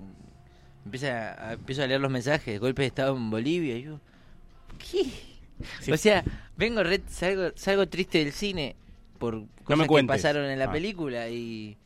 empieza 0.85 1.49
a, 1.49 1.53
empiezo 1.53 1.83
a 1.83 1.87
leer 1.87 2.01
los 2.01 2.11
mensajes, 2.11 2.59
golpe 2.59 2.81
de 2.83 2.87
estado 2.87 3.15
en 3.15 3.29
Bolivia, 3.29 3.77
y 3.77 3.83
yo, 3.83 3.99
¿qué? 4.77 5.05
Sí. 5.79 5.91
O 5.91 5.97
sea, 5.97 6.23
vengo 6.57 6.81
re- 6.83 7.03
salgo, 7.07 7.51
salgo 7.55 7.87
triste 7.87 8.17
del 8.17 8.33
cine 8.33 8.75
por 9.21 9.45
cosas 9.63 9.87
me 9.87 9.95
que 10.01 10.03
pasaron 10.07 10.45
en 10.45 10.59
la 10.59 10.65
Ah. 10.65 10.71
película 10.71 11.29
y, 11.29 11.77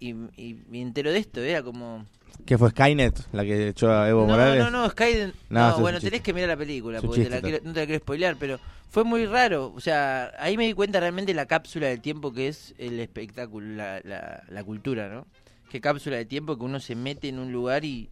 y, 0.00 0.08
y 0.36 0.56
me 0.68 0.82
entero 0.82 1.10
de 1.10 1.18
esto, 1.18 1.40
era 1.40 1.62
como... 1.62 2.04
¿Qué 2.44 2.56
fue 2.58 2.70
Skynet 2.70 3.32
la 3.32 3.42
que 3.44 3.68
echó 3.68 3.90
a 3.90 4.08
Evo 4.08 4.20
no, 4.22 4.28
Morales? 4.28 4.62
no, 4.64 4.70
no, 4.70 4.88
Sky... 4.90 5.32
No, 5.50 5.60
No, 5.60 5.66
eso 5.68 5.76
es 5.76 5.80
bueno, 5.82 6.00
tenés 6.00 6.20
que 6.20 6.32
mirar 6.34 6.48
la 6.50 6.56
película, 6.56 7.00
porque 7.00 7.24
te 7.24 7.30
la 7.30 7.40
quiero- 7.40 7.58
no 7.64 7.72
te 7.72 7.80
la 7.80 7.86
quiero 7.86 8.00
spoilear, 8.02 8.36
pero 8.36 8.60
fue 8.90 9.02
muy 9.04 9.26
raro. 9.26 9.72
O 9.74 9.80
sea, 9.80 10.32
ahí 10.38 10.56
me 10.56 10.66
di 10.66 10.72
cuenta 10.72 11.00
realmente 11.00 11.34
la 11.34 11.46
cápsula 11.46 11.88
del 11.88 12.00
tiempo 12.00 12.32
que 12.32 12.48
es 12.48 12.74
el 12.78 13.00
espectáculo, 13.00 13.66
la, 13.74 14.00
la, 14.04 14.44
la 14.48 14.64
cultura, 14.64 15.08
¿no? 15.08 15.26
Qué 15.70 15.80
cápsula 15.80 16.16
de 16.16 16.26
tiempo 16.26 16.56
que 16.56 16.64
uno 16.64 16.78
se 16.80 16.94
mete 16.94 17.28
en 17.28 17.38
un 17.38 17.50
lugar 17.52 17.84
y 17.84 18.08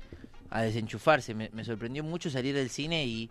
a 0.50 0.62
desenchufarse. 0.62 1.34
Me, 1.34 1.50
me 1.52 1.64
sorprendió 1.64 2.02
mucho 2.04 2.28
salir 2.30 2.54
del 2.54 2.68
cine 2.70 3.06
y... 3.06 3.30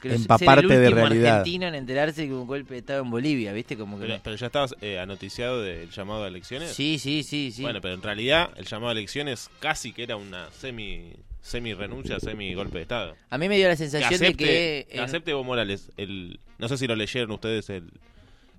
creo 0.00 0.12
ser 0.12 0.20
Empaparte 0.22 0.62
el 0.74 0.80
de 0.82 0.90
realidad. 0.90 1.38
argentino 1.38 1.66
en 1.68 1.74
enterarse 1.74 2.26
que 2.26 2.32
hubo 2.32 2.42
un 2.42 2.46
golpe 2.48 2.74
de 2.74 2.80
estado 2.80 3.02
en 3.02 3.10
Bolivia, 3.10 3.52
¿viste? 3.52 3.76
Como 3.76 3.98
que... 4.00 4.20
Pero, 4.22 4.36
ya 4.36 4.46
estabas 4.46 4.74
eh, 4.80 4.98
anoticiado 4.98 5.62
del 5.62 5.90
llamado 5.90 6.24
a 6.24 6.28
elecciones. 6.28 6.72
Sí, 6.72 6.98
sí, 6.98 7.22
sí, 7.22 7.52
sí. 7.52 7.62
Bueno, 7.62 7.80
pero 7.80 7.94
en 7.94 8.02
realidad 8.02 8.50
el 8.56 8.64
llamado 8.66 8.88
a 8.90 8.92
elecciones 8.92 9.50
casi 9.60 9.92
que 9.92 10.02
era 10.04 10.16
una 10.16 10.50
semi 10.52 11.12
semi 11.42 11.74
renuncia, 11.74 12.18
semi 12.20 12.54
golpe 12.54 12.78
de 12.78 12.82
estado. 12.82 13.16
A 13.28 13.36
mí 13.36 13.48
me 13.50 13.56
dio 13.58 13.66
la 13.68 13.74
Que 13.74 13.76
sensación 13.76 14.14
acepte, 14.14 14.26
de 14.26 14.34
que... 14.36 14.86
que 14.90 14.96
en- 14.96 15.04
acepte 15.04 15.30
Evo 15.32 15.44
Morales, 15.44 15.90
el, 15.98 16.40
no 16.58 16.68
sé 16.68 16.78
si 16.78 16.86
lo 16.86 16.96
leyeron 16.96 17.30
ustedes 17.32 17.68
el, 17.68 17.90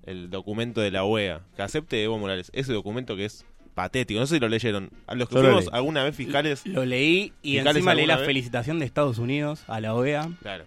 el 0.04 0.30
documento 0.30 0.80
de 0.80 0.92
la 0.92 1.02
OEA, 1.02 1.40
que 1.56 1.62
acepte 1.62 2.00
Evo 2.02 2.16
Morales, 2.18 2.50
ese 2.54 2.72
documento 2.72 3.16
que 3.16 3.24
es 3.24 3.44
patético, 3.74 4.20
no 4.20 4.26
sé 4.26 4.36
si 4.36 4.40
lo 4.40 4.48
leyeron. 4.48 4.90
A 5.08 5.16
los 5.16 5.28
que 5.28 5.34
Yo 5.34 5.40
fuimos 5.42 5.68
alguna 5.72 6.04
vez 6.04 6.14
fiscales, 6.14 6.64
Lo 6.64 6.84
leí 6.86 7.32
y 7.42 7.58
encima 7.58 7.92
leí 7.94 8.06
la 8.06 8.16
vez. 8.18 8.26
felicitación 8.26 8.78
de 8.78 8.86
Estados 8.86 9.18
Unidos 9.18 9.64
a 9.66 9.80
la 9.80 9.92
OEA 9.92 10.30
claro. 10.40 10.64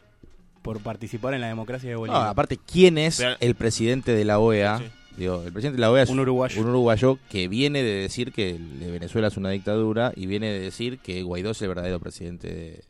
Por 0.62 0.80
participar 0.82 1.34
en 1.34 1.42
la 1.42 1.48
democracia 1.48 1.89
de 1.89 1.94
No, 1.96 2.00
Bolivia. 2.01 2.30
aparte, 2.30 2.58
¿quién 2.72 2.98
es 2.98 3.18
Pero- 3.18 3.36
el 3.39 3.56
presidente 3.56 4.12
de 4.13 4.25
la 4.25 4.39
OEA? 4.39 4.78
Sí. 4.80 4.84
Digo, 5.18 5.44
el 5.46 5.51
presidente 5.51 5.75
de 5.78 5.82
la 5.82 5.92
OEA 5.92 6.04
es 6.04 6.10
Un 6.10 6.20
uruguayo. 6.22 6.62
un 6.62 6.70
uruguayo 6.70 7.20
que 7.30 7.48
viene 7.50 7.84
de 7.84 7.94
decir 8.01 8.32
que 8.32 8.58
Venezuela 8.80 9.28
es 9.28 9.36
una 9.38 9.50
dictadura 9.50 10.13
y 10.16 10.28
viene 10.28 10.50
de 10.51 10.60
decir 10.60 11.00
que 11.00 11.24
Guaidó 11.24 11.51
es 11.51 11.62
el 11.62 11.68
verdadero 11.68 12.00
presidente 12.00 12.48
de... 12.54 12.84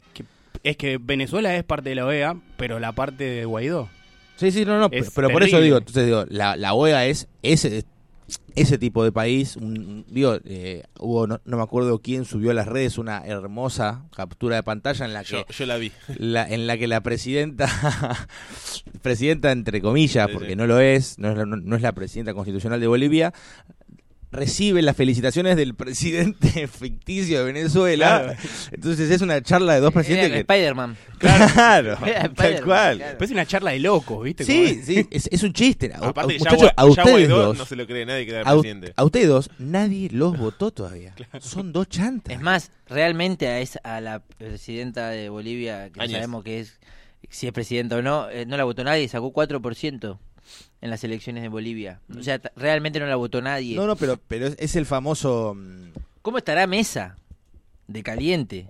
Es 0.63 0.77
que 0.77 0.97
Venezuela 0.99 1.55
es 1.55 1.63
parte 1.63 1.89
de 1.89 1.95
la 1.95 2.05
OEA, 2.05 2.35
pero 2.57 2.79
la 2.79 2.91
parte 2.91 3.23
de 3.23 3.45
Guaidó. 3.45 3.89
Sí, 4.35 4.51
sí, 4.51 4.63
no, 4.65 4.77
no, 4.79 4.89
Es 4.91 5.11
pero 5.11 5.29
por 5.29 5.41
eso 5.43 5.59
digo, 5.59 5.77
entonces 5.77 6.05
digo, 6.05 6.25
la, 6.29 6.55
la 6.55 6.73
OEA 6.73 7.05
es 7.07 7.27
ese 7.41 7.83
ese 8.55 8.77
tipo 8.77 9.03
de 9.03 9.11
país, 9.11 9.55
un- 9.55 10.05
digo, 10.09 10.37
eh, 10.45 10.83
hubo, 10.99 11.27
no, 11.27 11.39
no 11.45 11.57
me 11.57 11.63
acuerdo 11.63 11.99
quién 11.99 12.25
subió 12.25 12.51
a 12.51 12.53
las 12.53 12.67
redes 12.67 12.97
una 12.97 13.19
hermosa 13.25 14.03
captura 14.15 14.55
de 14.57 14.63
pantalla 14.63 15.05
en 15.05 15.13
la 15.13 15.23
que 15.23 15.31
Yo, 15.31 15.45
yo 15.47 15.65
la 15.65 15.77
vi. 15.77 15.91
la, 16.17 16.47
en 16.47 16.67
la 16.67 16.77
que 16.77 16.87
la 16.87 17.01
presidenta, 17.01 17.67
presidenta 19.01 19.51
entre 19.51 19.81
comillas, 19.81 20.27
porque 20.29 20.55
no 20.55 20.67
lo 20.67 20.79
es, 20.79 21.17
no 21.19 21.31
es, 21.31 21.37
la, 21.37 21.45
no- 21.45 21.57
no 21.57 21.75
es 21.75 21.81
la 21.81 21.91
presidenta 21.93 22.33
constitucional 22.33 22.79
de 22.79 22.87
Bolivia, 22.87 23.33
recibe 24.31 24.81
las 24.81 24.95
felicitaciones 24.95 25.55
del 25.57 25.73
presidente 25.73 26.67
ficticio 26.79 27.39
de 27.39 27.45
Venezuela. 27.45 28.35
Claro. 28.35 28.39
Entonces 28.71 29.09
es 29.09 29.21
una 29.21 29.41
charla 29.41 29.73
de 29.73 29.79
dos 29.79 29.91
Era 29.91 29.93
presidentes 30.01 30.31
que... 30.31 30.39
Spider-Man. 30.39 30.97
Claro, 31.17 31.97
tal 32.35 32.63
cual. 32.63 32.97
claro. 32.97 33.15
Pero 33.17 33.25
es 33.25 33.31
una 33.31 33.45
charla 33.45 33.71
de 33.71 33.79
locos, 33.79 34.23
¿viste? 34.23 34.43
Sí, 34.43 34.81
sí, 34.83 35.07
es, 35.11 35.27
es 35.31 35.43
un 35.43 35.53
chiste. 35.53 35.91
A- 35.95 36.09
Aparte, 36.09 36.37
muchachos, 36.37 36.69
a 36.75 36.85
ustedes 36.85 37.27
dos, 37.29 37.57
no 37.57 37.65
se 37.65 37.75
lo 37.75 37.85
cree 37.87 38.05
nadie 38.05 38.25
que 38.25 38.31
era 38.31 38.41
a, 38.41 38.53
presidente. 38.53 38.93
a 38.95 39.03
ustedes 39.03 39.27
dos, 39.27 39.49
nadie 39.57 40.09
los 40.11 40.37
votó 40.37 40.71
todavía. 40.71 41.15
Son 41.39 41.73
dos 41.73 41.89
chantas. 41.89 42.33
Es 42.35 42.41
más, 42.41 42.71
realmente 42.87 43.47
a, 43.47 43.59
esa, 43.59 43.79
a 43.83 43.99
la 43.99 44.19
presidenta 44.19 45.09
de 45.09 45.29
Bolivia, 45.29 45.89
que 45.89 46.07
sabemos 46.07 46.43
que 46.43 46.59
es 46.61 46.79
si 47.29 47.47
es 47.47 47.53
presidenta 47.53 47.97
o 47.97 48.01
no, 48.01 48.29
eh, 48.29 48.45
no 48.45 48.55
la 48.57 48.63
votó 48.63 48.83
nadie, 48.83 49.07
sacó 49.07 49.33
4% 49.33 50.17
en 50.81 50.89
las 50.89 51.03
elecciones 51.03 51.43
de 51.43 51.49
Bolivia. 51.49 51.99
O 52.17 52.23
sea, 52.23 52.39
t- 52.39 52.49
realmente 52.55 52.99
no 52.99 53.05
la 53.07 53.15
votó 53.15 53.41
nadie. 53.41 53.75
No, 53.75 53.85
no, 53.87 53.95
pero, 53.95 54.17
pero 54.27 54.47
es, 54.47 54.55
es 54.59 54.75
el 54.75 54.85
famoso... 54.85 55.53
mm, 55.55 55.89
¿Cómo 56.21 56.37
estará 56.37 56.67
Mesa 56.67 57.15
de 57.87 58.03
caliente? 58.03 58.67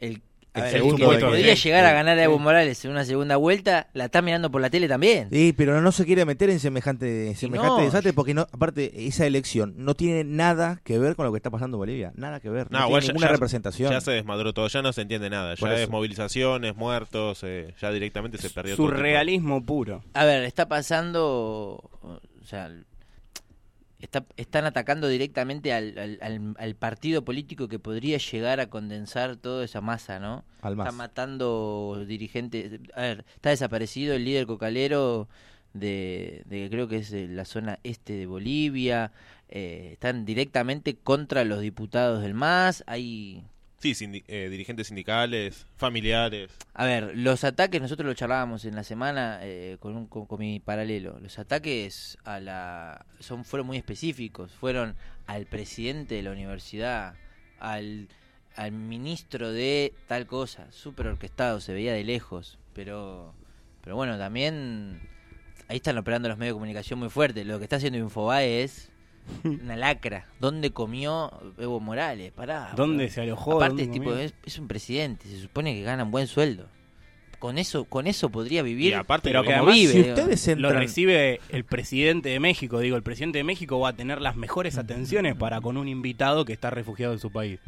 El, 0.00 0.22
A 0.54 0.60
el 0.60 0.64
ver, 0.64 0.72
que 0.72 0.78
el 0.78 0.84
le 0.84 0.90
supuesto 0.90 1.26
podría 1.26 1.54
que- 1.54 1.60
llegar 1.60 1.84
a 1.84 1.92
ganar 1.92 2.18
a 2.18 2.22
Evo 2.24 2.38
Morales 2.38 2.84
en 2.84 2.90
una 2.90 3.04
segunda 3.04 3.36
vuelta, 3.36 3.88
la 3.92 4.06
está 4.06 4.22
mirando 4.22 4.50
por 4.50 4.60
la 4.60 4.70
tele 4.70 4.88
también. 4.88 5.28
Sí, 5.30 5.54
pero 5.56 5.80
no 5.80 5.92
se 5.92 6.04
quiere 6.06 6.24
meter 6.24 6.50
en 6.50 6.58
semejante, 6.58 7.34
semejante 7.36 7.76
no. 7.78 7.84
desastre 7.84 8.12
porque 8.12 8.34
no, 8.34 8.42
aparte 8.50 9.06
esa 9.06 9.26
elección 9.26 9.74
no 9.76 9.94
tiene 9.94 10.24
nada 10.24 10.80
que 10.84 10.98
ver 10.98 11.14
con 11.16 11.26
lo 11.26 11.32
que 11.32 11.36
está 11.36 11.50
pasando 11.50 11.76
en 11.76 11.80
Bolivia, 11.80 12.12
nada 12.16 12.40
que 12.40 12.48
ver, 12.50 12.70
no, 12.70 12.80
No, 12.80 12.86
tiene 12.86 13.00
ya- 13.02 13.06
ninguna 13.08 13.26
ya- 13.26 13.32
representación. 13.32 13.92
Ya 13.92 14.00
se 14.00 14.10
desmadró 14.12 14.52
todo, 14.54 14.66
ya 14.68 14.82
no 14.82 14.92
se 14.92 15.02
entiende 15.02 15.28
nada. 15.30 15.54
Por 15.56 15.68
Ya 15.68 15.74
eso. 15.76 15.84
es 15.84 15.90
movilizaciones, 15.90 16.74
muertos, 16.76 17.40
eh, 17.44 17.74
ya 17.80 17.90
directamente 17.92 18.38
se 18.38 18.50
perdió 18.50 18.74
todo. 18.76 18.86
tipo. 18.86 18.96
Surrealismo 18.96 19.64
puro. 19.64 20.02
A 20.14 20.24
ver, 20.24 20.42
está 20.44 20.66
pasando, 20.68 21.90
o 22.02 22.20
sea, 22.44 22.70
está, 23.98 24.24
están 24.36 24.64
atacando 24.64 25.08
directamente 25.08 25.72
al, 25.72 25.98
al- 26.20 26.54
al- 26.58 26.74
partido 26.76 27.24
político 27.24 27.68
que 27.68 27.78
podría 27.78 28.18
llegar 28.18 28.60
a 28.60 28.68
condensar 28.70 29.36
toda 29.36 29.64
esa 29.64 29.80
masa, 29.80 30.18
¿no? 30.20 30.44
Al 30.62 30.76
más. 30.76 30.86
Está 30.86 30.96
matando 30.96 32.04
dirigentes. 32.06 32.80
A 32.94 33.00
ver, 33.02 33.24
está 33.34 33.50
desaparecido 33.50 34.14
el 34.14 34.24
líder 34.24 34.46
cocalero 34.46 35.28
de, 35.74 36.42
de 36.46 36.68
creo 36.70 36.88
que 36.88 36.96
es 36.98 37.10
de 37.10 37.28
la 37.28 37.44
zona 37.44 37.78
este 37.82 38.14
de 38.14 38.26
Bolivia. 38.26 39.12
eh, 39.48 39.90
están 39.92 40.24
directamente 40.24 40.96
contra 40.96 41.44
los 41.44 41.60
diputados 41.60 42.22
del 42.22 42.34
MAS. 42.34 42.84
Hay 42.86 43.44
Sí, 43.80 43.92
sindi- 43.94 44.24
eh, 44.26 44.48
dirigentes 44.50 44.88
sindicales, 44.88 45.64
familiares. 45.76 46.50
A 46.74 46.84
ver, 46.84 47.16
los 47.16 47.44
ataques, 47.44 47.80
nosotros 47.80 48.06
lo 48.06 48.14
charlábamos 48.14 48.64
en 48.64 48.74
la 48.74 48.82
semana 48.82 49.38
eh, 49.42 49.76
con, 49.78 49.96
un, 49.96 50.06
con, 50.08 50.26
mi 50.40 50.58
paralelo. 50.58 51.18
Los 51.20 51.38
ataques 51.38 52.18
a 52.24 52.40
la 52.40 53.06
son 53.20 53.44
fueron 53.44 53.68
muy 53.68 53.76
específicos. 53.76 54.50
Fueron 54.50 54.96
al 55.28 55.46
presidente 55.46 56.16
de 56.16 56.22
la 56.22 56.32
universidad, 56.32 57.14
al, 57.60 58.08
al 58.56 58.72
ministro 58.72 59.52
de 59.52 59.94
tal 60.08 60.26
cosa, 60.26 60.66
súper 60.72 61.06
orquestado, 61.06 61.60
se 61.60 61.72
veía 61.72 61.92
de 61.92 62.02
lejos. 62.02 62.58
Pero, 62.74 63.32
pero 63.84 63.94
bueno, 63.94 64.18
también 64.18 65.08
ahí 65.68 65.76
están 65.76 65.98
operando 65.98 66.28
los 66.28 66.36
medios 66.36 66.54
de 66.54 66.56
comunicación 66.56 66.98
muy 66.98 67.10
fuerte. 67.10 67.44
Lo 67.44 67.58
que 67.58 67.64
está 67.64 67.76
haciendo 67.76 68.00
Infobae 68.00 68.64
es 68.64 68.90
una 69.44 69.76
lacra. 69.76 70.26
¿Dónde 70.40 70.70
comió 70.70 71.30
Evo 71.58 71.80
Morales? 71.80 72.32
Pará. 72.32 72.72
¿Dónde 72.76 73.08
se 73.10 73.20
alojó? 73.22 73.56
Aparte, 73.62 73.90
es, 74.24 74.34
es 74.44 74.58
un 74.58 74.68
presidente, 74.68 75.28
se 75.28 75.40
supone 75.40 75.74
que 75.74 75.82
gana 75.82 76.04
un 76.04 76.10
buen 76.10 76.26
sueldo. 76.26 76.66
Con 77.38 77.56
eso, 77.56 77.84
con 77.84 78.08
eso 78.08 78.30
podría 78.30 78.64
vivir 78.64 78.90
Y 78.90 78.94
aparte, 78.94 79.28
Pero 79.28 79.40
lo 79.40 79.42
que 79.44 79.52
que- 79.54 79.58
como 79.60 79.70
además, 79.70 79.92
vive. 79.92 79.92
Si 80.04 80.10
ustedes 80.10 80.46
Lo 80.48 80.52
entran... 80.68 80.74
recibe 80.82 81.40
el 81.50 81.64
presidente 81.64 82.30
de 82.30 82.40
México. 82.40 82.80
Digo, 82.80 82.96
el 82.96 83.04
presidente 83.04 83.38
de 83.38 83.44
México 83.44 83.78
va 83.78 83.90
a 83.90 83.92
tener 83.92 84.20
las 84.20 84.34
mejores 84.34 84.76
atenciones 84.76 85.36
para 85.36 85.60
con 85.60 85.76
un 85.76 85.86
invitado 85.86 86.44
que 86.44 86.52
está 86.52 86.70
refugiado 86.70 87.12
en 87.12 87.20
su 87.20 87.30
país. 87.30 87.60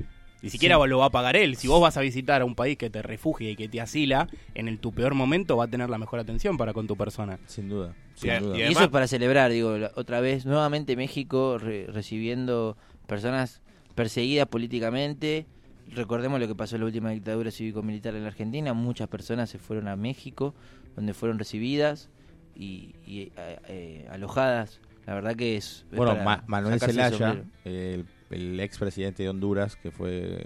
Ni 0.43 0.49
siquiera 0.51 0.77
lo 0.87 0.99
va 0.99 1.07
a 1.07 1.11
pagar 1.11 1.37
él. 1.37 1.57
Si 1.57 1.69
vos 1.69 1.81
vas 1.81 1.97
a 1.97 2.01
visitar 2.01 2.41
a 2.41 2.45
un 2.45 2.55
país 2.55 2.79
que 2.79 2.89
te 2.91 3.03
refugia 3.03 3.51
y 3.51 3.57
que 3.57 3.69
te 3.69 3.81
asila, 3.81 4.27
en 4.55 4.69
el 4.69 4.79
tu 4.79 4.93
peor 4.93 5.15
momento 5.15 5.57
va 5.57 5.65
a 5.65 5.69
tener 5.69 5.91
la 5.91 5.99
mejor 5.99 6.19
atención 6.21 6.57
para 6.57 6.73
con 6.73 6.87
tu 6.87 6.97
persona. 6.97 7.39
Sin 7.47 7.69
duda. 7.69 7.95
Y 8.17 8.21
Sin 8.21 8.31
a- 8.31 8.41
duda. 8.41 8.57
y 8.57 8.61
Y 8.61 8.65
eso 8.65 8.85
es 8.85 8.89
para 8.89 9.07
celebrar, 9.07 9.51
digo, 9.51 9.77
otra 9.97 10.21
vez, 10.21 10.47
nuevamente 10.47 10.97
México 10.97 11.59
re- 11.59 11.87
recibiendo 11.89 12.77
personas 13.07 13.61
perseguidas 13.95 14.47
políticamente. 14.49 15.47
Recordemos 15.93 16.39
lo 16.41 16.47
que 16.49 16.55
pasó 16.55 16.77
en 16.77 16.83
la 16.83 16.87
última 16.87 17.11
dictadura 17.11 17.51
cívico-militar 17.51 18.15
en 18.15 18.23
la 18.23 18.29
Argentina. 18.29 18.73
Muchas 18.73 19.09
personas 19.09 19.51
se 19.51 19.59
fueron 19.59 19.89
a 19.89 19.97
México, 19.97 20.55
donde 20.97 21.13
fueron 21.15 21.39
recibidas 21.39 22.09
y, 22.55 22.95
y, 23.07 23.33
eh, 23.37 23.59
eh, 23.69 24.09
alojadas. 24.11 24.81
La 25.07 25.15
verdad 25.15 25.35
que 25.35 25.57
es. 25.57 25.85
es 25.91 25.97
Bueno, 25.97 26.13
para 26.13 26.25
Ma- 26.25 26.45
Manuel 26.47 26.79
Zelaya, 26.81 27.11
sombrero. 27.11 27.45
el, 27.65 28.07
el 28.31 28.59
expresidente 28.61 29.23
de 29.23 29.29
Honduras, 29.29 29.77
que 29.77 29.91
fue 29.91 30.43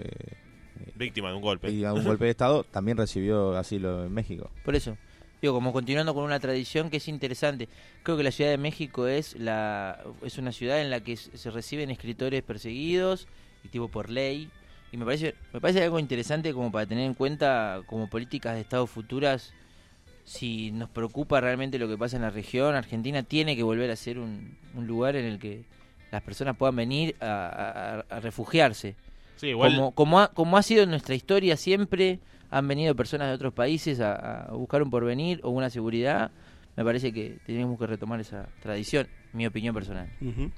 Víctima 0.95 1.29
de 1.29 1.35
un 1.35 1.41
golpe. 1.41 1.67
víctima 1.67 1.93
de 1.93 1.99
un 1.99 2.05
golpe 2.05 2.25
de 2.25 2.31
Estado, 2.31 2.63
también 2.63 2.97
recibió 2.97 3.57
asilo 3.57 4.05
en 4.05 4.13
México. 4.13 4.49
Por 4.63 4.75
eso. 4.75 4.97
Digo, 5.41 5.53
como 5.53 5.73
continuando 5.73 6.13
con 6.13 6.23
una 6.23 6.39
tradición 6.39 6.89
que 6.89 6.97
es 6.97 7.07
interesante. 7.07 7.67
Creo 8.03 8.17
que 8.17 8.23
la 8.23 8.31
Ciudad 8.31 8.49
de 8.49 8.57
México 8.57 9.07
es 9.07 9.35
la 9.37 10.01
es 10.23 10.37
una 10.37 10.51
ciudad 10.51 10.81
en 10.81 10.89
la 10.89 11.01
que 11.01 11.17
se 11.17 11.51
reciben 11.51 11.91
escritores 11.91 12.41
perseguidos 12.41 13.27
y 13.63 13.67
tipo 13.67 13.89
por 13.89 14.09
ley. 14.09 14.49
Y 14.91 14.97
me 14.97 15.05
parece 15.05 15.35
me 15.53 15.61
parece 15.61 15.83
algo 15.83 15.99
interesante 15.99 16.53
como 16.53 16.71
para 16.71 16.85
tener 16.85 17.05
en 17.05 17.13
cuenta 17.13 17.81
como 17.85 18.09
políticas 18.09 18.55
de 18.55 18.61
Estado 18.61 18.87
futuras. 18.87 19.53
Si 20.23 20.71
nos 20.71 20.89
preocupa 20.89 21.39
realmente 21.39 21.77
lo 21.77 21.87
que 21.87 21.97
pasa 21.97 22.15
en 22.15 22.23
la 22.23 22.31
región, 22.31 22.73
Argentina 22.73 23.21
tiene 23.21 23.55
que 23.55 23.61
volver 23.61 23.91
a 23.91 23.95
ser 23.95 24.17
un, 24.17 24.57
un 24.73 24.87
lugar 24.87 25.15
en 25.15 25.25
el 25.25 25.37
que 25.37 25.65
las 26.15 26.23
personas 26.23 26.55
puedan 26.57 26.75
venir 26.75 27.15
a, 27.21 28.03
a- 28.09 28.15
a 28.15 28.19
refugiarse. 28.19 28.95
Sí, 29.37 29.47
igual. 29.47 29.71
Como, 29.75 29.91
como, 29.91 30.19
ha, 30.19 30.27
como 30.29 30.57
ha 30.57 30.63
sido 30.63 30.83
en 30.83 30.89
nuestra 30.89 31.13
historia 31.15 31.57
siempre, 31.57 32.19
han 32.49 32.67
venido 32.67 32.95
personas 32.95 33.27
de 33.27 33.33
otros 33.35 33.53
países 33.53 33.99
a, 33.99 34.43
a 34.45 34.51
buscar 34.53 34.81
un 34.81 34.89
porvenir 34.89 35.39
o 35.43 35.49
una 35.49 35.69
seguridad. 35.69 36.31
Me 36.77 36.83
parece 36.83 37.13
que 37.13 37.37
tenemos 37.45 37.79
que 37.79 37.87
retomar 37.87 38.19
esa 38.19 38.49
tradición, 38.61 39.07
mi 39.31 39.45
opinión 39.47 39.73
personal. 39.73 40.09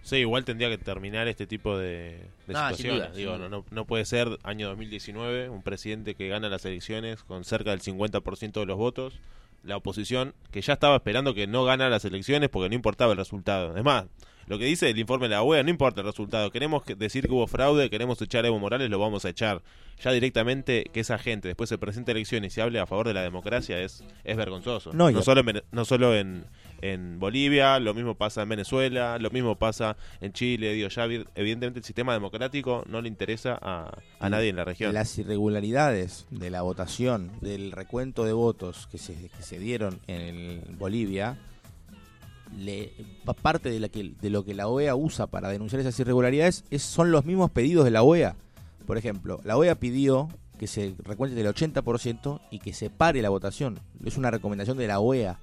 Sí, 0.02 0.16
igual 0.18 0.46
tendría 0.46 0.68
que 0.70 0.78
terminar 0.80 1.28
este 1.28 1.46
tipo 1.46 1.78
de, 1.78 2.22
de 2.48 2.54
No, 2.54 2.60
situaciones. 2.70 3.10
duda, 3.10 3.16
Digo, 3.16 3.38
no, 3.50 3.64
no 3.70 3.86
puede 3.86 4.04
ser 4.06 4.40
año 4.44 4.68
2019 4.70 5.50
un 5.50 5.62
presidente 5.62 6.16
que 6.16 6.28
gana 6.28 6.50
las 6.50 6.66
elecciones 6.66 7.24
con 7.24 7.44
cerca 7.44 7.70
del 7.72 7.82
50% 7.82 8.60
de 8.60 8.66
los 8.66 8.78
votos. 8.78 9.20
La 9.64 9.78
oposición 9.78 10.34
que 10.52 10.62
ya 10.62 10.74
estaba 10.74 10.96
esperando 10.96 11.34
que 11.34 11.46
no 11.48 11.66
gana 11.66 11.90
las 11.90 12.04
elecciones 12.06 12.50
porque 12.50 12.70
no 12.70 12.76
importaba 12.76 13.12
el 13.12 13.18
resultado. 13.18 13.76
Es 13.78 13.84
más, 13.84 14.06
lo 14.48 14.58
que 14.58 14.66
dice 14.66 14.90
el 14.90 14.98
informe 14.98 15.28
de 15.28 15.36
la 15.36 15.44
OEA, 15.44 15.62
no 15.64 15.70
importa 15.70 16.02
el 16.02 16.08
resultado. 16.08 16.52
Queremos 16.52 16.84
que- 16.84 16.96
decir 16.96 17.26
que 17.28 17.34
hubo 17.34 17.48
fraude, 17.48 17.90
queremos 17.90 18.22
echar 18.22 18.44
a 18.46 18.48
Evo 18.48 18.60
Morales, 18.60 18.90
lo 18.90 18.98
vamos 19.00 19.26
a 19.26 19.30
echar. 19.30 19.62
Ya 20.04 20.12
directamente 20.12 20.86
que 20.94 21.00
esa 21.00 21.18
gente 21.18 21.48
después 21.48 21.70
se 21.70 21.78
presente 21.78 22.12
a 22.12 22.14
elecciones 22.14 22.56
y 22.58 22.62
hable 22.62 22.80
a 22.80 22.86
favor 22.86 23.08
de 23.08 23.14
la 23.16 23.24
democracia 23.24 23.80
es, 23.82 24.04
es 24.24 24.38
vergonzoso. 24.38 24.94
No, 24.94 25.10
No, 25.12 25.22
solo, 25.24 25.42
en, 25.42 25.64
no 25.72 25.86
solo 25.86 26.16
en, 26.16 26.46
en 26.82 27.18
Bolivia, 27.20 27.80
lo 27.80 27.94
mismo 27.96 28.14
pasa 28.16 28.44
en 28.44 28.50
Venezuela, 28.50 29.18
lo 29.18 29.32
mismo 29.32 29.56
pasa 29.56 29.98
en 30.22 30.34
Chile. 30.34 30.74
Digo, 30.74 30.88
ya 30.90 31.06
vi- 31.08 31.26
evidentemente 31.34 31.80
el 31.80 31.84
sistema 31.86 32.14
democrático 32.14 32.84
no 32.88 33.02
le 33.02 33.08
interesa 33.08 33.58
a, 33.60 33.98
a 34.20 34.30
nadie 34.30 34.50
en 34.50 34.56
la 34.58 34.66
región. 34.66 34.94
Las 34.94 35.18
irregularidades 35.18 36.28
de 36.30 36.52
la 36.52 36.62
votación, 36.62 37.32
del 37.42 37.72
recuento 37.72 38.24
de 38.24 38.34
votos 38.34 38.88
que 38.92 39.00
se, 39.00 39.14
que 39.36 39.42
se 39.42 39.58
dieron 39.58 40.00
en 40.08 40.62
Bolivia, 40.78 41.38
parte 43.42 43.70
de, 43.70 43.80
la 43.80 43.90
que, 43.90 44.14
de 44.20 44.30
lo 44.30 44.44
que 44.44 44.54
la 44.54 44.68
OEA 44.68 44.96
usa 44.96 45.28
para 45.28 45.50
denunciar 45.50 45.80
esas 45.80 46.00
irregularidades 46.00 46.66
es, 46.70 46.84
son 46.84 47.12
los 47.12 47.26
mismos 47.26 47.52
pedidos 47.52 47.86
de 47.86 47.92
la 47.92 48.04
OEA. 48.04 48.36
Por 48.86 48.98
ejemplo, 48.98 49.40
la 49.44 49.58
OEA 49.58 49.76
pidió 49.76 50.30
que 50.58 50.68
se 50.68 50.96
recuente 51.04 51.36
del 51.36 51.48
80% 51.54 52.42
y 52.52 52.60
que 52.60 52.74
se 52.74 52.90
pare 52.90 53.22
la 53.22 53.30
votación. 53.30 53.80
Es 54.04 54.18
una 54.18 54.32
recomendación 54.32 54.78
de 54.78 54.88
la 54.88 55.00
OEA. 55.00 55.40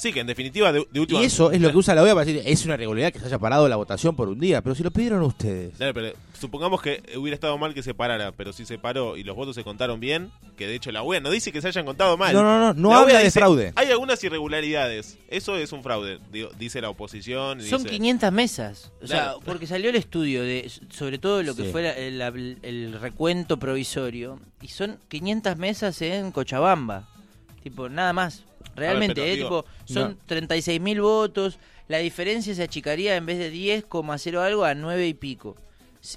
Sí, 0.00 0.14
que 0.14 0.20
en 0.20 0.26
definitiva, 0.26 0.72
de, 0.72 0.86
de 0.90 1.00
última. 1.00 1.20
Y 1.20 1.24
eso 1.26 1.50
es 1.52 1.60
lo 1.60 1.70
que 1.70 1.76
usa 1.76 1.94
la 1.94 2.02
OEA 2.02 2.14
para 2.14 2.24
decir, 2.24 2.42
es 2.46 2.64
una 2.64 2.72
irregularidad 2.74 3.12
que 3.12 3.18
se 3.18 3.26
haya 3.26 3.38
parado 3.38 3.68
la 3.68 3.76
votación 3.76 4.16
por 4.16 4.28
un 4.30 4.40
día, 4.40 4.62
pero 4.62 4.74
si 4.74 4.82
lo 4.82 4.90
pidieron 4.90 5.20
ustedes. 5.22 5.76
Claro, 5.76 5.92
pero 5.92 6.12
supongamos 6.38 6.80
que 6.80 7.02
hubiera 7.18 7.34
estado 7.34 7.58
mal 7.58 7.74
que 7.74 7.82
se 7.82 7.92
parara, 7.92 8.32
pero 8.32 8.54
si 8.54 8.64
se 8.64 8.78
paró 8.78 9.18
y 9.18 9.24
los 9.24 9.36
votos 9.36 9.54
se 9.54 9.62
contaron 9.62 10.00
bien, 10.00 10.30
que 10.56 10.66
de 10.66 10.74
hecho 10.74 10.90
la 10.90 11.02
OEA 11.02 11.20
no 11.20 11.30
dice 11.30 11.52
que 11.52 11.60
se 11.60 11.68
hayan 11.68 11.84
contado 11.84 12.16
mal. 12.16 12.32
No, 12.32 12.42
no, 12.42 12.58
no, 12.58 12.72
no 12.72 12.88
La 12.88 12.94
habla 12.96 13.06
OEA 13.08 13.18
de 13.18 13.24
dice, 13.26 13.40
fraude. 13.40 13.72
Hay 13.76 13.88
algunas 13.90 14.24
irregularidades. 14.24 15.18
Eso 15.28 15.56
es 15.58 15.70
un 15.72 15.82
fraude, 15.82 16.18
digo, 16.32 16.48
dice 16.58 16.80
la 16.80 16.88
oposición. 16.88 17.60
Son 17.60 17.82
dice- 17.82 17.94
500 17.94 18.32
mesas. 18.32 18.92
O 19.02 19.06
sea, 19.06 19.22
Claro. 19.24 19.40
porque 19.44 19.66
salió 19.66 19.90
el 19.90 19.96
estudio 19.96 20.42
de 20.42 20.70
sobre 20.88 21.18
todo 21.18 21.42
lo 21.42 21.54
que 21.54 21.64
Sí. 21.66 21.72
fuera 21.72 21.92
el, 21.92 22.20
el- 22.22 22.58
el 22.62 22.98
recuento 23.00 23.58
provisorio 23.58 24.40
y 24.62 24.68
son 24.68 24.98
500 25.08 25.58
mesas 25.58 26.00
en 26.00 26.32
Cochabamba. 26.32 27.06
Tipo, 27.62 27.90
nada 27.90 28.14
más. 28.14 28.44
Realmente, 28.76 29.14
pero 29.14 29.26
¿eh? 29.26 29.36
digo, 29.36 29.62
tipo, 29.64 29.92
son 29.92 30.10
no. 30.12 30.16
36 30.26 30.80
mil 30.80 31.00
votos. 31.00 31.58
La 31.88 31.98
diferencia 31.98 32.54
se 32.54 32.62
achicaría 32.62 33.16
en 33.16 33.26
vez 33.26 33.38
de 33.38 33.52
10,0 33.52 34.38
algo 34.38 34.64
a 34.64 34.74
9 34.74 35.06
y 35.08 35.14
pico. 35.14 35.56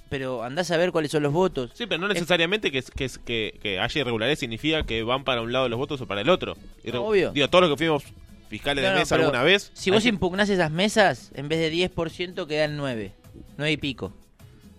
Pero 0.09 0.43
andás 0.43 0.71
a 0.71 0.77
ver 0.77 0.91
cuáles 0.91 1.11
son 1.11 1.23
los 1.23 1.33
votos. 1.33 1.71
Sí, 1.73 1.85
pero 1.87 1.99
no 1.99 2.07
necesariamente 2.07 2.71
que, 2.71 2.81
que, 2.83 3.09
que, 3.25 3.59
que 3.61 3.79
haya 3.79 4.01
irregularidades 4.01 4.39
significa 4.39 4.83
que 4.83 5.03
van 5.03 5.23
para 5.25 5.41
un 5.41 5.51
lado 5.51 5.67
los 5.67 5.77
votos 5.77 5.99
o 5.99 6.07
para 6.07 6.21
el 6.21 6.29
otro. 6.29 6.55
Irre- 6.85 6.99
obvio. 6.99 7.31
Digo, 7.31 7.49
todos 7.49 7.63
los 7.63 7.71
que 7.71 7.77
fuimos 7.77 8.03
fiscales 8.49 8.83
No, 8.83 8.91
de 8.91 8.95
mesa 8.99 9.15
alguna 9.15 9.43
vez. 9.43 9.71
Si 9.73 9.91
vos 9.91 10.03
que- 10.03 10.09
impugnás 10.09 10.47
esas 10.49 10.71
mesas, 10.71 11.31
en 11.33 11.49
vez 11.49 11.59
de 11.59 11.69
10% 11.73 12.47
quedan 12.47 12.77
9. 12.77 13.11
9 13.57 13.71
y 13.71 13.77
pico. 13.77 14.13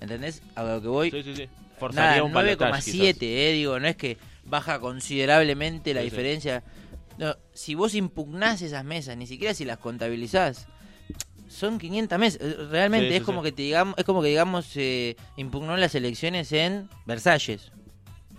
¿Entendés? 0.01 0.43
A 0.55 0.63
lo 0.63 0.81
que 0.81 0.89
voy. 0.89 1.11
Sí, 1.11 1.23
sí, 1.23 1.37
sí. 1.37 1.49
Forzaría 1.79 2.11
Nada, 2.13 2.23
un 2.23 2.33
balotaje, 2.33 2.93
9,7, 2.93 3.17
eh, 3.23 3.53
digo, 3.53 3.81
no 3.81 3.89
es 3.89 3.97
que 3.97 4.17
baja 4.45 4.79
considerablemente 4.79 5.93
la 5.93 6.03
Sí, 6.03 6.11
sí. 6.11 6.17
No, 7.19 7.37
si 7.53 7.75
vos 7.75 7.95
impugnás 7.95 8.61
esas 8.63 8.85
mesas, 8.85 9.17
ni 9.17 9.27
siquiera 9.27 9.55
si 9.55 9.65
las 9.65 9.79
contabilizás, 9.79 10.67
son 11.49 11.79
500 11.79 12.19
mesas. 12.19 12.41
Eh, 12.43 12.57
Realmente 12.71 13.11
Sí, 13.11 13.17
es 13.17 13.23
como 13.23 13.41
sí. 13.43 13.47
que 13.47 13.53
te 13.53 13.63
digamos, 13.63 13.95
es 13.99 14.05
como 14.05 14.23
que 14.23 14.29
digamos 14.29 14.71
eh, 14.77 15.17
impugnó 15.37 15.77
las 15.77 15.95
elecciones 15.95 16.51
en 16.53 16.89
Versalles. 17.07 17.71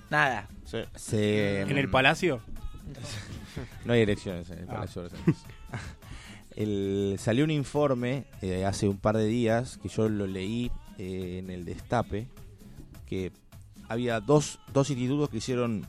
Nada. 0.09 0.47
Sí. 0.65 0.79
Se- 0.95 1.61
En 1.61 1.77
el 1.77 1.89
palacio. 1.89 2.41
No 3.85 3.93
hay 3.93 4.01
elecciones 4.01 4.49
en 4.49 4.59
el 4.59 4.65
Palacio 4.65 5.03
de 5.03 5.09
Versalles. 5.09 5.39
El- 6.55 7.15
salió 7.19 7.43
un 7.45 7.51
informe 7.51 8.25
eh, 8.41 8.65
hace 8.65 8.87
un 8.87 8.97
par 8.97 9.15
de 9.17 9.25
días 9.27 9.77
que 9.81 9.89
yo 9.89 10.07
lo 10.09 10.27
leí 10.27 10.71
eh, 10.97 11.37
en 11.39 11.49
el 11.49 11.65
Destape 11.65 12.27
que 13.05 13.31
había 13.87 14.19
dos, 14.19 14.59
dos 14.73 14.89
institutos 14.89 15.29
que 15.29 15.37
hicieron 15.37 15.85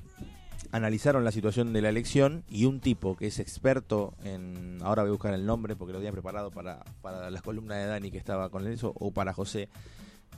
analizaron 0.73 1.25
la 1.25 1.33
situación 1.33 1.73
de 1.73 1.83
la 1.83 1.89
elección 1.89 2.45
y 2.49 2.65
un 2.65 2.81
tipo 2.81 3.17
que 3.17 3.27
es 3.27 3.39
experto 3.39 4.15
en 4.25 4.79
ahora 4.83 5.03
voy 5.03 5.11
a 5.11 5.13
buscar 5.13 5.35
el 5.35 5.47
nombre 5.47 5.77
porque 5.77 5.93
lo 5.93 5.99
había 5.99 6.13
preparado 6.13 6.51
para, 6.51 6.85
para 7.03 7.31
las 7.31 7.43
columnas 7.43 7.79
de 7.79 7.87
Dani 7.87 8.11
que 8.11 8.19
estaba 8.19 8.49
con 8.51 8.67
eso 8.67 8.93
o 8.99 9.11
para 9.13 9.33
José 9.33 9.69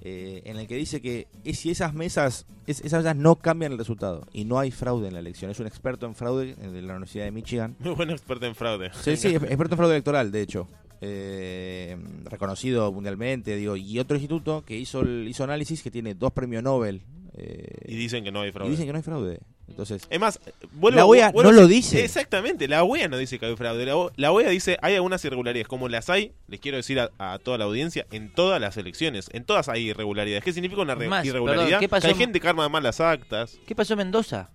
eh, 0.03 0.43
en 0.45 0.57
el 0.59 0.69
que 0.69 0.77
dice 0.77 1.01
que 1.03 1.27
si 1.55 1.71
esas 1.71 1.93
mesas 1.95 2.47
es- 2.67 2.81
esas 2.83 3.03
mesas 3.03 3.17
no 3.17 3.37
cambian 3.37 3.73
el 3.73 3.79
resultado 3.79 4.27
y 4.33 4.45
no 4.45 4.59
hay 4.59 4.71
fraude 4.71 5.09
en 5.09 5.15
la 5.15 5.21
elección 5.21 5.51
es 5.51 5.59
un 5.59 5.67
experto 5.67 6.07
en 6.07 6.15
fraude 6.15 6.51
eh, 6.61 6.69
de 6.69 6.83
la 6.83 6.93
Universidad 6.95 7.25
de 7.25 7.33
Michigan 7.33 7.77
Muy 7.81 7.95
buen 7.95 8.11
experto 8.11 8.47
en 8.47 8.55
fraude. 8.55 8.91
Sí, 8.93 9.17
sí, 9.17 9.29
experto 9.35 9.75
en 9.75 9.79
fraude 9.79 9.95
electoral, 9.95 10.31
de 10.31 10.43
hecho. 10.43 10.69
Eh, 11.01 11.97
reconocido 12.25 12.93
mundialmente, 12.93 13.55
digo. 13.57 13.77
Y 13.77 13.99
otro 14.01 14.17
instituto 14.17 14.63
que 14.65 14.77
hizo 14.77 15.01
el, 15.01 15.27
hizo 15.29 15.45
análisis 15.45 15.83
que 15.83 15.91
tiene 15.91 16.15
dos 16.15 16.33
premios 16.33 16.63
Nobel. 16.63 17.03
eh, 17.35 17.67
Y 17.87 17.95
dicen 17.97 18.25
que 18.25 18.33
no 18.33 18.41
hay 18.41 18.49
y 18.49 18.53
fraude. 18.53 18.71
dicen 18.71 18.87
que 18.87 18.93
no 18.93 18.97
hay 18.99 19.03
fraude. 19.03 19.41
Entonces, 19.69 20.07
Es 20.11 20.19
más, 20.19 20.41
vuelvo, 20.73 20.97
La 20.97 21.05
OEA 21.07 21.31
vuelvo 21.31 21.53
no 21.53 21.59
a- 21.59 21.63
lo 21.63 21.69
dice. 21.69 22.05
Exactamente, 22.05 22.67
la 22.69 22.83
OEA 22.85 23.09
no 23.09 23.17
dice 23.19 23.39
que 23.39 23.47
hay 23.47 23.55
fraude. 23.57 23.85
La, 23.87 23.97
O- 23.97 24.11
la 24.17 24.33
OEA 24.33 24.49
dice 24.51 24.77
hay 24.83 24.95
algunas 24.97 25.25
irregularidades, 25.25 25.69
como 25.69 25.89
las 25.89 26.09
hay, 26.11 26.33
les 26.49 26.59
quiero 26.61 26.77
decir 26.79 26.99
a, 27.01 27.11
a 27.19 27.39
toda 27.39 27.59
la 27.59 27.65
audiencia, 27.67 28.07
en 28.11 28.33
todas 28.33 28.61
las 28.61 28.77
elecciones. 28.77 29.29
En 29.33 29.45
todas 29.45 29.69
hay 29.69 29.91
irregularidades. 29.91 30.43
¿Qué 30.43 30.53
significa 30.53 30.81
una 30.83 30.97
Más, 30.97 31.25
irregularidad? 31.25 31.65
perdón, 31.65 31.81
¿qué 31.81 31.85
que 31.87 31.89
pasó? 31.91 32.09
hay 32.09 32.15
gente 32.15 32.41
que 32.41 32.49
arma 32.49 32.69
mal 32.69 32.83
las 32.83 33.01
actas. 33.01 33.59
¿Qué 33.67 33.75
pasó 33.75 33.93
en 33.95 33.99
Mendoza 33.99 34.51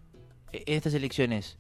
eh, 0.52 0.63
en 0.65 0.76
estas 0.78 0.93
elecciones? 0.93 1.58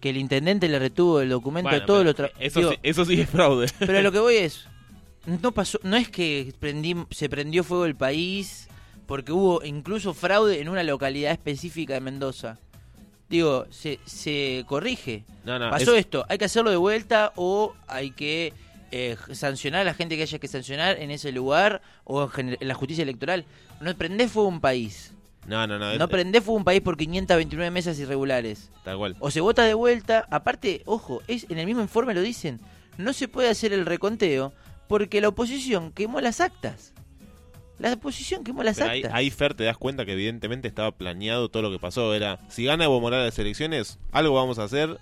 Que 0.00 0.10
el 0.10 0.16
intendente 0.16 0.68
le 0.68 0.78
retuvo 0.78 1.20
el 1.20 1.28
documento 1.28 1.70
Bueno, 1.70 1.84
a 1.84 1.86
todo 1.86 1.98
pero 1.98 2.10
lo 2.10 2.16
tra- 2.16 2.32
eso, 2.38 2.58
digo, 2.60 2.72
sí, 2.72 2.78
eso 2.82 3.04
sí 3.04 3.20
es 3.20 3.28
fraude. 3.30 3.66
Pero 3.78 3.98
a 3.98 4.02
lo 4.02 4.12
que 4.12 4.18
voy 4.18 4.36
es, 4.36 4.66
no 5.42 5.52
pasó, 5.52 5.78
no 5.82 5.96
es 5.96 6.08
que 6.10 6.52
prendí- 6.60 7.06
se 7.10 7.28
prendió 7.28 7.62
fuego 7.64 7.84
el 7.86 7.94
país 7.96 8.68
porque 9.06 9.30
hubo 9.32 9.64
incluso 9.64 10.12
fraude 10.14 10.60
en 10.60 10.68
una 10.68 10.82
localidad 10.82 11.30
específica 11.32 11.94
de 11.94 12.00
Mendoza. 12.00 12.58
Digo, 13.28 13.66
se, 13.70 13.98
se 14.04 14.64
corrige. 14.66 15.24
No, 15.44 15.58
no, 15.58 15.70
Pasó 15.70 15.94
es- 15.94 16.00
esto, 16.00 16.24
hay 16.28 16.38
que 16.38 16.44
hacerlo 16.44 16.70
de 16.70 16.76
vuelta 16.76 17.32
o 17.36 17.74
hay 17.88 18.10
que 18.12 18.52
eh, 18.92 19.16
sancionar 19.32 19.80
a 19.80 19.84
la 19.84 19.94
gente 19.94 20.16
que 20.16 20.22
haya 20.22 20.38
que 20.38 20.48
sancionar 20.48 20.98
en 21.00 21.10
ese 21.10 21.32
lugar 21.32 21.82
o 22.04 22.30
en, 22.36 22.56
en 22.60 22.68
la 22.68 22.74
justicia 22.74 23.02
electoral. 23.02 23.44
No 23.80 23.94
prendés 23.96 24.30
fuego 24.30 24.48
un 24.48 24.60
país. 24.60 25.12
No, 25.46 25.66
no, 25.66 25.78
no. 25.78 25.96
No 25.96 26.08
prendés 26.08 26.42
fuego 26.44 26.58
un 26.58 26.64
país 26.64 26.80
por 26.80 26.96
529 26.96 27.70
mesas 27.70 27.98
irregulares. 27.98 28.70
Tal 28.84 28.96
cual. 28.96 29.16
O 29.20 29.30
se 29.30 29.40
vota 29.40 29.62
de 29.64 29.74
vuelta. 29.74 30.26
Aparte, 30.30 30.82
ojo, 30.86 31.20
es 31.28 31.46
en 31.50 31.58
el 31.58 31.66
mismo 31.66 31.82
informe 31.82 32.14
lo 32.14 32.20
dicen. 32.22 32.60
No 32.96 33.12
se 33.12 33.28
puede 33.28 33.48
hacer 33.50 33.72
el 33.72 33.86
reconteo 33.86 34.52
porque 34.88 35.20
la 35.20 35.28
oposición 35.28 35.92
quemó 35.92 36.20
las 36.20 36.40
actas. 36.40 36.92
La 37.78 37.90
las 38.64 38.76
Pero 38.78 38.90
ahí, 38.90 38.98
actas. 39.00 39.12
ahí, 39.14 39.30
Fer, 39.30 39.54
te 39.54 39.64
das 39.64 39.76
cuenta 39.76 40.06
que 40.06 40.12
evidentemente 40.12 40.66
estaba 40.66 40.92
planeado 40.92 41.48
todo 41.50 41.62
lo 41.62 41.70
que 41.70 41.78
pasó. 41.78 42.14
Era, 42.14 42.40
si 42.48 42.64
gana 42.64 42.84
Evo 42.84 43.00
Morales 43.00 43.26
las 43.26 43.38
elecciones, 43.38 43.98
algo 44.12 44.34
vamos 44.34 44.58
a 44.58 44.64
hacer. 44.64 44.98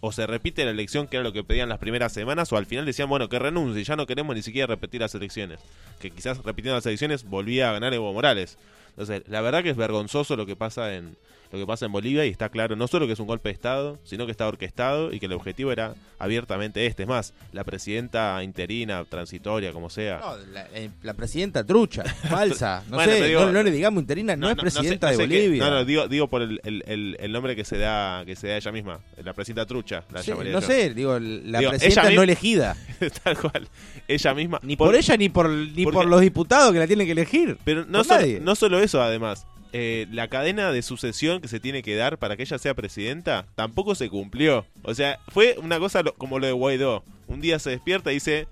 O 0.00 0.12
se 0.12 0.26
repite 0.26 0.66
la 0.66 0.70
elección, 0.70 1.06
que 1.06 1.16
era 1.16 1.24
lo 1.24 1.32
que 1.32 1.44
pedían 1.44 1.70
las 1.70 1.78
primeras 1.78 2.12
semanas, 2.12 2.52
o 2.52 2.58
al 2.58 2.66
final 2.66 2.84
decían, 2.84 3.08
bueno, 3.08 3.30
que 3.30 3.38
renuncie, 3.38 3.84
ya 3.84 3.96
no 3.96 4.06
queremos 4.06 4.36
ni 4.36 4.42
siquiera 4.42 4.66
repetir 4.66 5.00
las 5.00 5.14
elecciones. 5.14 5.60
Que 5.98 6.10
quizás 6.10 6.38
repitiendo 6.44 6.74
las 6.76 6.84
elecciones 6.84 7.24
volvía 7.24 7.70
a 7.70 7.72
ganar 7.72 7.94
Evo 7.94 8.12
Morales. 8.12 8.58
Entonces, 8.90 9.22
la 9.28 9.40
verdad 9.40 9.62
que 9.62 9.70
es 9.70 9.76
vergonzoso 9.76 10.36
lo 10.36 10.44
que 10.44 10.56
pasa 10.56 10.94
en 10.94 11.16
lo 11.54 11.60
que 11.60 11.66
pasa 11.66 11.86
en 11.86 11.92
Bolivia 11.92 12.26
y 12.26 12.30
está 12.30 12.48
claro 12.48 12.74
no 12.76 12.86
solo 12.88 13.06
que 13.06 13.12
es 13.12 13.20
un 13.20 13.26
golpe 13.26 13.48
de 13.48 13.52
Estado, 13.54 13.98
sino 14.04 14.26
que 14.26 14.32
está 14.32 14.46
orquestado 14.48 15.12
y 15.12 15.20
que 15.20 15.26
el 15.26 15.32
objetivo 15.32 15.70
era 15.72 15.94
abiertamente 16.18 16.86
este. 16.86 17.02
Es 17.04 17.08
más, 17.08 17.32
la 17.52 17.64
presidenta 17.64 18.42
interina, 18.42 19.04
transitoria, 19.04 19.72
como 19.72 19.90
sea, 19.90 20.18
No, 20.20 20.36
la, 20.52 20.66
eh, 20.74 20.90
la 21.02 21.14
presidenta 21.14 21.64
trucha, 21.64 22.02
falsa. 22.28 22.82
No 22.90 22.96
Bueno, 22.96 23.12
sé, 23.12 23.22
digo- 23.28 23.40
no, 23.46 23.52
no 23.52 23.62
le 23.62 23.70
digamos 23.70 24.00
interina, 24.02 24.36
no, 24.36 24.50
es 24.50 24.56
presidenta 24.56 25.10
de 25.10 25.16
Bolivia. 25.16 25.62
no, 25.64 25.70
no, 25.70 25.84
digo, 25.84 26.08
digo 26.08 26.28
por 26.28 26.42
el, 26.42 26.60
el- 26.64 26.82
el- 26.86 27.16
el 27.20 27.32
nombre 27.32 27.54
que 27.54 27.64
se 27.64 27.78
da 27.78 28.24
que 28.26 28.36
se 28.36 28.48
da 28.48 28.56
ella 28.56 28.72
misma, 28.72 29.00
la 29.22 29.32
presidenta 29.32 29.66
trucha, 29.66 30.04
la 30.12 30.22
Sí, 30.22 30.30
llamaría 30.30 30.52
no 30.52 30.60
yo. 30.60 30.66
sé, 30.66 30.92
digo, 30.94 31.18
la 31.20 31.58
Digo, 31.60 31.70
presidenta 31.70 32.08
ella 32.08 32.16
no 32.16 32.22
elegida. 32.24 32.76
Tal 33.22 33.38
cual. 33.38 33.68
Ella 34.08 34.34
misma. 34.34 34.60
Ni 34.62 34.76
por, 34.76 34.94
ella 34.94 35.16
ni 35.16 35.28
por 35.28 35.48
ni 35.48 35.84
por 35.86 36.06
los 36.06 36.20
diputados 36.20 36.72
que 36.72 36.78
la 36.78 36.86
tienen 36.86 37.06
que 37.06 37.12
elegir. 37.12 37.58
Pero 37.64 37.84
no 37.86 38.02
solo, 38.04 38.26
no 38.40 38.54
solo 38.54 38.78
eso, 38.80 39.02
además. 39.02 39.46
Eh, 39.76 40.06
la 40.12 40.28
cadena 40.28 40.70
de 40.70 40.82
sucesión 40.82 41.40
que 41.40 41.48
se 41.48 41.58
tiene 41.58 41.82
que 41.82 41.96
dar 41.96 42.16
para 42.18 42.36
que 42.36 42.44
ella 42.44 42.58
sea 42.58 42.74
presidenta 42.74 43.46
tampoco 43.56 43.94
se 43.96 44.08
cumplió. 44.08 44.64
O 44.84 44.94
sea, 44.94 45.18
fue 45.28 45.56
una 45.60 45.78
cosa 45.80 46.02
lo- 46.02 46.14
como 46.14 46.38
lo 46.38 46.46
de 46.46 46.52
Guaidó. 46.52 47.02
Un 47.26 47.40
día 47.40 47.58
se 47.58 47.70
despierta 47.70 48.12
y 48.12 48.14
dice: 48.14 48.46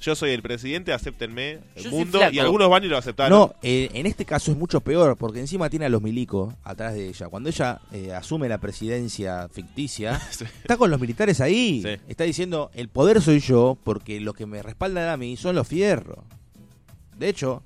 Yo 0.00 0.14
soy 0.14 0.32
el 0.32 0.42
presidente, 0.42 0.92
acéptenme, 0.92 1.60
el 1.76 1.84
Yo 1.84 1.90
mundo. 1.90 2.20
Y 2.30 2.38
algunos 2.40 2.68
van 2.68 2.84
y 2.84 2.88
lo 2.88 2.98
aceptaron. 2.98 3.38
No, 3.38 3.54
eh, 3.62 3.88
en 3.94 4.04
este 4.04 4.26
caso 4.26 4.50
es 4.52 4.58
mucho 4.58 4.82
peor, 4.82 5.16
porque 5.16 5.40
encima 5.40 5.70
tiene 5.70 5.86
a 5.86 5.88
los 5.88 6.02
milicos 6.02 6.52
atrás 6.62 6.92
de 6.92 7.08
ella. 7.08 7.28
Cuando 7.28 7.48
ella 7.48 7.80
eh, 7.92 8.12
asume 8.12 8.46
la 8.50 8.58
presidencia 8.58 9.48
ficticia, 9.48 10.20
Sí. 10.30 10.44
está 10.44 10.76
con 10.76 10.90
los 10.90 11.00
militares 11.00 11.40
ahí. 11.40 11.80
Sí. 11.82 11.96
Está 12.08 12.24
diciendo, 12.24 12.70
el 12.74 12.88
poder 12.90 13.22
soy 13.22 13.40
yo, 13.40 13.78
porque 13.82 14.20
lo 14.20 14.34
que 14.34 14.44
me 14.44 14.62
respaldan 14.62 15.08
a 15.08 15.16
mí 15.16 15.38
son 15.38 15.54
los 15.56 15.66
fierros. 15.66 16.18
De 17.16 17.30
hecho, 17.30 17.62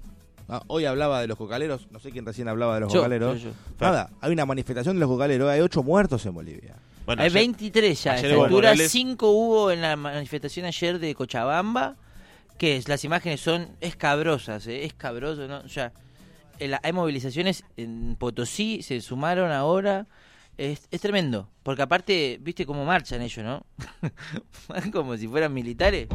ah, 0.50 0.62
hoy 0.66 0.84
hablaba 0.84 1.20
de 1.20 1.26
los 1.28 1.38
cocaleros, 1.38 1.88
no 1.90 1.98
sé 2.00 2.10
quién 2.10 2.26
recién 2.26 2.48
hablaba 2.48 2.74
de 2.74 2.80
los 2.80 2.92
Yo, 2.92 2.98
cocaleros. 3.00 3.40
yo, 3.42 3.50
yo. 3.50 3.54
Nada, 3.80 4.10
hay 4.20 4.32
una 4.32 4.44
manifestación 4.46 4.96
de 4.96 5.00
los 5.00 5.08
cocaleros, 5.08 5.48
hay 5.48 5.60
ocho 5.60 5.82
muertos 5.82 6.24
en 6.26 6.34
Bolivia. 6.34 6.76
Bueno, 7.06 7.22
Hay 7.22 7.26
ayer- 7.28 7.40
23 7.42 8.02
ya. 8.04 8.10
A 8.12 8.14
ayer 8.14 8.30
esta 8.32 8.42
altura, 8.44 8.68
Morales- 8.70 8.90
5 8.92 9.30
hubo 9.30 9.70
en 9.70 9.80
la 9.80 9.96
manifestación 9.96 10.66
ayer 10.66 10.98
de 10.98 11.14
Cochabamba. 11.14 11.96
Que 12.58 12.76
es, 12.76 12.88
las 12.88 13.04
imágenes 13.04 13.40
son 13.40 13.68
escabrosas, 13.80 14.66
¿eh? 14.66 14.84
escabroso, 14.84 15.48
¿no? 15.48 15.60
O 15.60 15.68
sea, 15.70 15.92
el- 16.58 16.76
hay 16.82 16.92
movilizaciones 16.92 17.64
en 17.78 18.16
Potosí, 18.16 18.82
se 18.82 19.00
sumaron 19.00 19.50
ahora. 19.50 20.06
Es, 20.58 20.86
es 20.90 21.00
tremendo, 21.00 21.48
porque 21.62 21.80
aparte, 21.80 22.38
viste 22.42 22.66
cómo 22.66 22.84
marchan 22.84 23.22
ellos, 23.22 23.42
¿no? 23.42 23.64
Como 24.92 25.16
si 25.16 25.26
fueran 25.26 25.54
militares. 25.54 26.08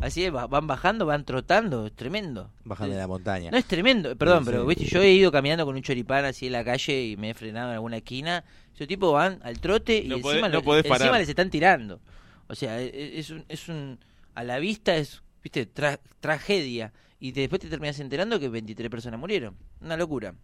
Así 0.00 0.24
es, 0.24 0.34
va- 0.34 0.46
van 0.46 0.66
bajando, 0.66 1.06
van 1.06 1.24
trotando, 1.24 1.86
es 1.86 1.92
tremendo. 1.94 2.50
Bajan 2.64 2.90
de 2.90 2.96
la 2.96 3.06
montaña. 3.06 3.50
No 3.50 3.56
es 3.56 3.64
tremendo, 3.64 4.14
perdón, 4.16 4.44
pero 4.44 4.62
sí. 4.62 4.68
viste, 4.68 4.84
yo 4.84 5.00
he 5.02 5.12
ido 5.12 5.32
caminando 5.32 5.64
con 5.64 5.76
un 5.76 5.82
choripán 5.82 6.24
así 6.26 6.46
en 6.46 6.52
la 6.52 6.64
calle 6.64 7.04
y 7.06 7.16
me 7.16 7.30
he 7.30 7.34
frenado 7.34 7.68
en 7.70 7.74
alguna 7.74 7.96
esquina. 7.98 8.44
Esos 8.74 8.86
tipos 8.88 9.12
van 9.12 9.40
al 9.42 9.60
trote 9.60 9.98
y 9.98 10.08
No 10.08 10.16
encima, 10.16 10.32
podés- 10.32 10.40
no 10.42 10.48
lo- 10.48 10.62
podés 10.62 10.84
encima 10.84 10.98
parar. 11.06 11.20
les 11.20 11.28
están 11.28 11.48
tirando. 11.48 12.00
O 12.48 12.54
sea, 12.54 12.80
e- 12.80 12.86
e- 12.88 13.18
es 13.18 13.30
un, 13.30 13.44
es 13.48 13.68
un 13.68 13.98
a 14.34 14.42
la 14.44 14.58
vista 14.58 14.96
es, 14.96 15.22
viste, 15.42 15.72
tra- 15.72 16.00
tragedia 16.20 16.92
y 17.20 17.32
te- 17.32 17.40
después 17.40 17.60
te 17.60 17.68
terminas 17.68 17.98
enterando 18.00 18.38
que 18.40 18.48
23 18.48 18.90
personas 18.90 19.18
murieron. 19.20 19.56
Una 19.80 19.96
locura. 19.96 20.34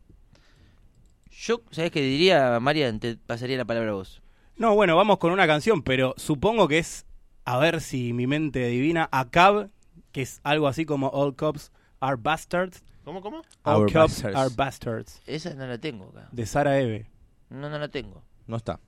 Yo, 1.33 1.61
¿sabes 1.71 1.91
qué 1.91 2.01
diría, 2.03 2.59
Marian? 2.61 3.01
Te 3.01 3.17
pasaría 3.17 3.57
la 3.57 3.65
palabra 3.65 3.91
a 3.91 3.95
vos. 3.95 4.23
No, 4.57 4.75
bueno, 4.75 4.97
vamos 4.97 5.19
con 5.19 5.33
una 5.33 5.47
canción, 5.47 5.83
pero 5.83 6.15
supongo 6.17 6.69
que 6.69 6.79
es, 6.79 7.07
a 7.55 7.59
ver 7.59 7.81
si 7.81 8.13
mi 8.13 8.27
mente 8.27 8.65
adivina, 8.65 9.09
Acab, 9.13 9.71
que 10.13 10.23
es 10.23 10.41
algo 10.45 10.69
así 10.69 10.85
como 10.85 11.09
All 11.09 11.35
Cops 11.35 11.73
Are 12.01 12.17
Bastards. 12.19 12.83
¿Cómo, 13.05 13.21
cómo? 13.23 13.43
All 13.65 13.77
Our 13.83 13.93
Cops 13.93 14.23
Bastards. 14.23 14.37
Are 14.37 14.51
Bastards, 14.57 15.21
Esa 15.27 15.55
no 15.55 15.67
la 15.67 15.79
tengo 15.79 16.09
acá. 16.11 16.29
de 16.33 16.47
Sara 16.47 16.79
Eve. 16.79 17.07
No, 17.49 17.69
no 17.69 17.79
la 17.79 17.89
tengo. 17.89 18.23
No 18.47 18.57
está. 18.57 18.79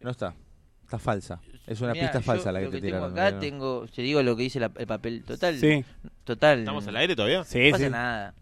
No 0.00 0.10
está. 0.10 0.34
Está 0.84 0.98
falsa. 0.98 1.40
Es 1.66 1.80
una 1.80 1.92
Mirá, 1.92 2.04
pista 2.06 2.18
yo 2.20 2.24
falsa 2.24 2.52
la 2.52 2.58
que 2.60 2.64
lo 2.66 2.70
te 2.70 2.80
tengo 2.80 2.86
tiraron. 2.96 3.12
acá, 3.12 3.30
¿no? 3.32 3.38
tengo, 3.38 3.86
te 3.94 4.02
digo 4.02 4.22
lo 4.22 4.36
que 4.36 4.42
dice 4.44 4.60
la- 4.60 4.72
el 4.76 4.86
papel 4.86 5.24
total. 5.24 5.58
Sí, 5.58 5.84
Total. 6.24 6.60
¿Estamos 6.60 6.86
al 6.86 6.96
aire 6.96 7.14
todavía? 7.16 7.44
sí, 7.44 7.64
No 7.66 7.70
pasa 7.72 7.84
sí. 7.84 7.90
nada. 7.90 8.34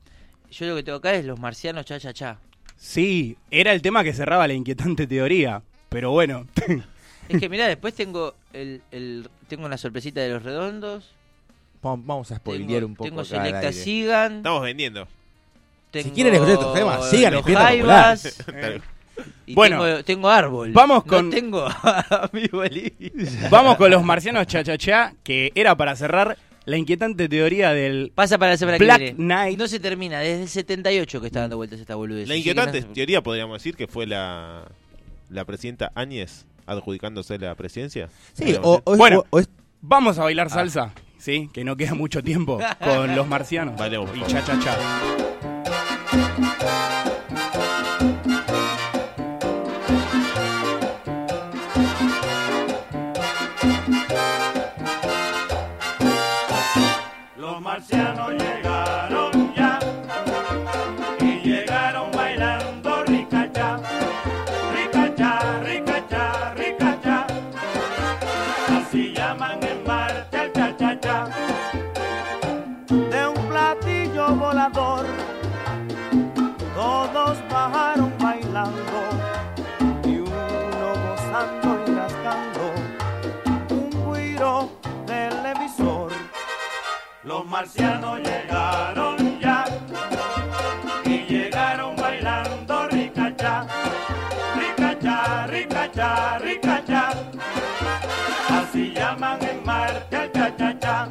Yo 0.51 0.67
lo 0.67 0.77
que 0.77 0.83
tengo 0.83 0.99
acá 0.99 1.15
es 1.15 1.25
los 1.25 1.39
marcianos 1.39 1.85
cha 1.87 1.99
cha 2.01 2.13
cha. 2.13 2.39
Sí, 2.77 3.37
era 3.51 3.73
el 3.73 3.83
tema 3.83 4.03
que 4.05 4.13
cerraba 4.13 4.47
la 4.49 4.55
inquietante 4.55 5.07
teoría, 5.07 5.63
pero 5.89 6.11
bueno. 6.13 6.47
Es 7.35 7.41
que 7.41 7.49
mirá, 7.49 7.67
después 7.69 7.95
tengo 7.95 8.35
el, 8.53 8.83
el 8.91 9.29
tengo 9.49 9.67
una 9.67 9.77
sorpresita 9.79 10.21
de 10.21 10.31
los 10.31 10.43
redondos. 10.43 11.11
Vamos 11.83 12.31
a 12.31 12.35
Tengo, 12.39 12.41
spoilear 12.41 12.85
un 12.85 12.95
poco 12.95 13.09
tengo 13.09 13.21
acá 13.23 13.29
Selecta. 13.31 13.73
Sigan. 13.73 14.37
Estamos 14.39 14.63
vendiendo. 14.63 15.09
tengo 15.91 16.15
quieren 16.15 16.35
escuchar 16.35 16.55
estos 16.55 16.75
temas, 16.75 17.11
sigan 17.11 17.33
los. 17.35 17.45
Jaivas, 17.45 18.37
Tal- 18.47 18.83
y 19.47 19.55
Bueno, 19.55 19.83
tengo, 19.85 20.05
tengo 20.05 20.31
árbol. 20.31 20.73
vamos 20.73 21.05
No 21.05 21.11
con- 21.11 21.31
tengo 21.31 21.67
a 21.67 22.31
mi 22.33 22.47
Bolivia. 22.49 23.11
Vamos 23.51 23.77
con 23.77 23.91
los 23.91 24.03
marcianos 24.03 24.47
cha-cha-cha, 24.47 25.15
que 25.23 25.53
era 25.55 25.77
para 25.77 25.95
cerrar 25.97 26.39
la 26.65 26.77
inquietante 26.77 27.29
teoría 27.29 27.73
del 27.75 28.13
Pasa 28.15 28.39
para 28.39 28.53
la 28.53 28.57
semana 28.57 28.79
Black 28.79 28.99
que 28.99 29.05
viene. 29.13 29.19
Knight. 29.19 29.59
No 29.59 29.67
se 29.69 29.81
termina, 29.81 30.21
desde 30.21 30.43
el 30.45 30.49
78 30.49 31.21
que 31.21 31.27
está 31.27 31.41
dando 31.41 31.57
vueltas 31.57 31.81
esta 31.81 31.95
boludez. 31.97 32.29
La 32.29 32.37
inquietante 32.37 32.81
no 32.83 32.89
teoría 32.93 33.23
podríamos 33.23 33.59
decir 33.59 33.75
que 33.77 33.87
fue 33.89 34.07
la, 34.07 34.67
la 35.29 35.45
presidenta 35.45 35.91
Áñez 35.95 36.47
adjudicándose 36.71 37.39
la 37.39 37.55
presidencia. 37.55 38.09
Sí, 38.33 38.57
o, 38.63 38.81
Bueno. 38.97 39.25
o 39.31 39.39
es- 39.41 39.49
Vamos 39.83 40.19
a 40.19 40.25
bailar 40.25 40.51
salsa, 40.51 40.93
¿sí? 41.19 41.49
Que 41.55 41.65
no 41.65 41.75
queda 41.77 41.95
mucho 41.95 42.23
tiempo 42.23 42.59
con 42.85 43.17
los 43.17 43.27
marcianos. 43.27 43.79
Bailemos, 43.79 44.11
y 44.15 44.21
favor. 44.21 44.29
cha-cha-cha. 44.29 44.77
Los 46.13 46.90
marcianos 87.61 88.21
llegaron 88.21 89.39
ya 89.39 89.67
y 91.05 91.19
llegaron 91.29 91.95
bailando 91.95 92.89
ricacha, 92.89 93.67
ricacha, 94.57 95.47
ricacha, 95.47 96.39
ricacha. 96.39 97.11
Así 98.49 98.95
llaman 98.95 99.43
en 99.43 99.63
marcha 99.63 100.25
el 100.25 100.33
cha 100.33 100.57
cha 100.57 100.79
cha. 100.79 101.09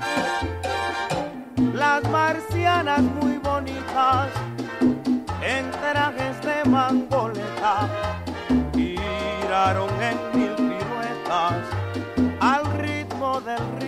Las 1.71 2.03
marcianas 2.09 3.01
muy 3.01 3.37
bonitas 3.37 4.29
en 5.43 5.69
trajes 5.69 6.41
de 6.41 6.67
mangoleta 6.67 7.87
giraron 8.73 9.89
en 10.01 10.17
mil 10.33 10.55
piruetas 10.55 11.63
al 12.39 12.65
ritmo 12.79 13.39
del. 13.41 13.78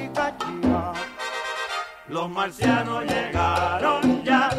Los 2.11 2.29
marcianos 2.29 3.05
llegaron 3.05 4.21
ya 4.25 4.49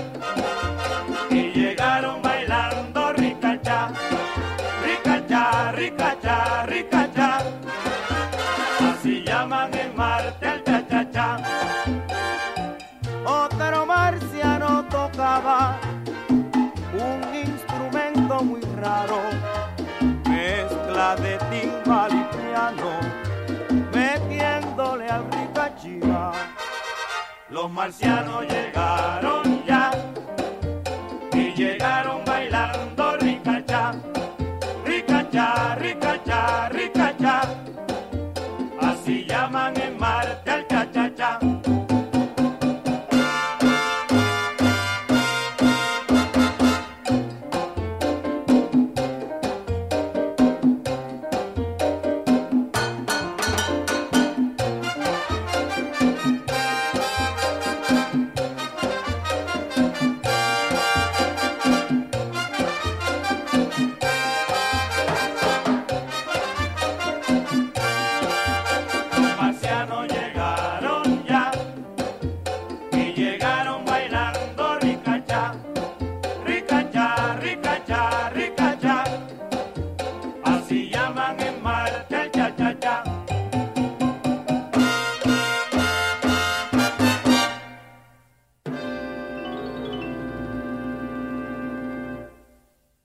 marcianos 27.73 28.45
llegaron 28.47 29.65
ya. 29.67 29.91
Y 31.33 31.55
llegaron 31.55 32.12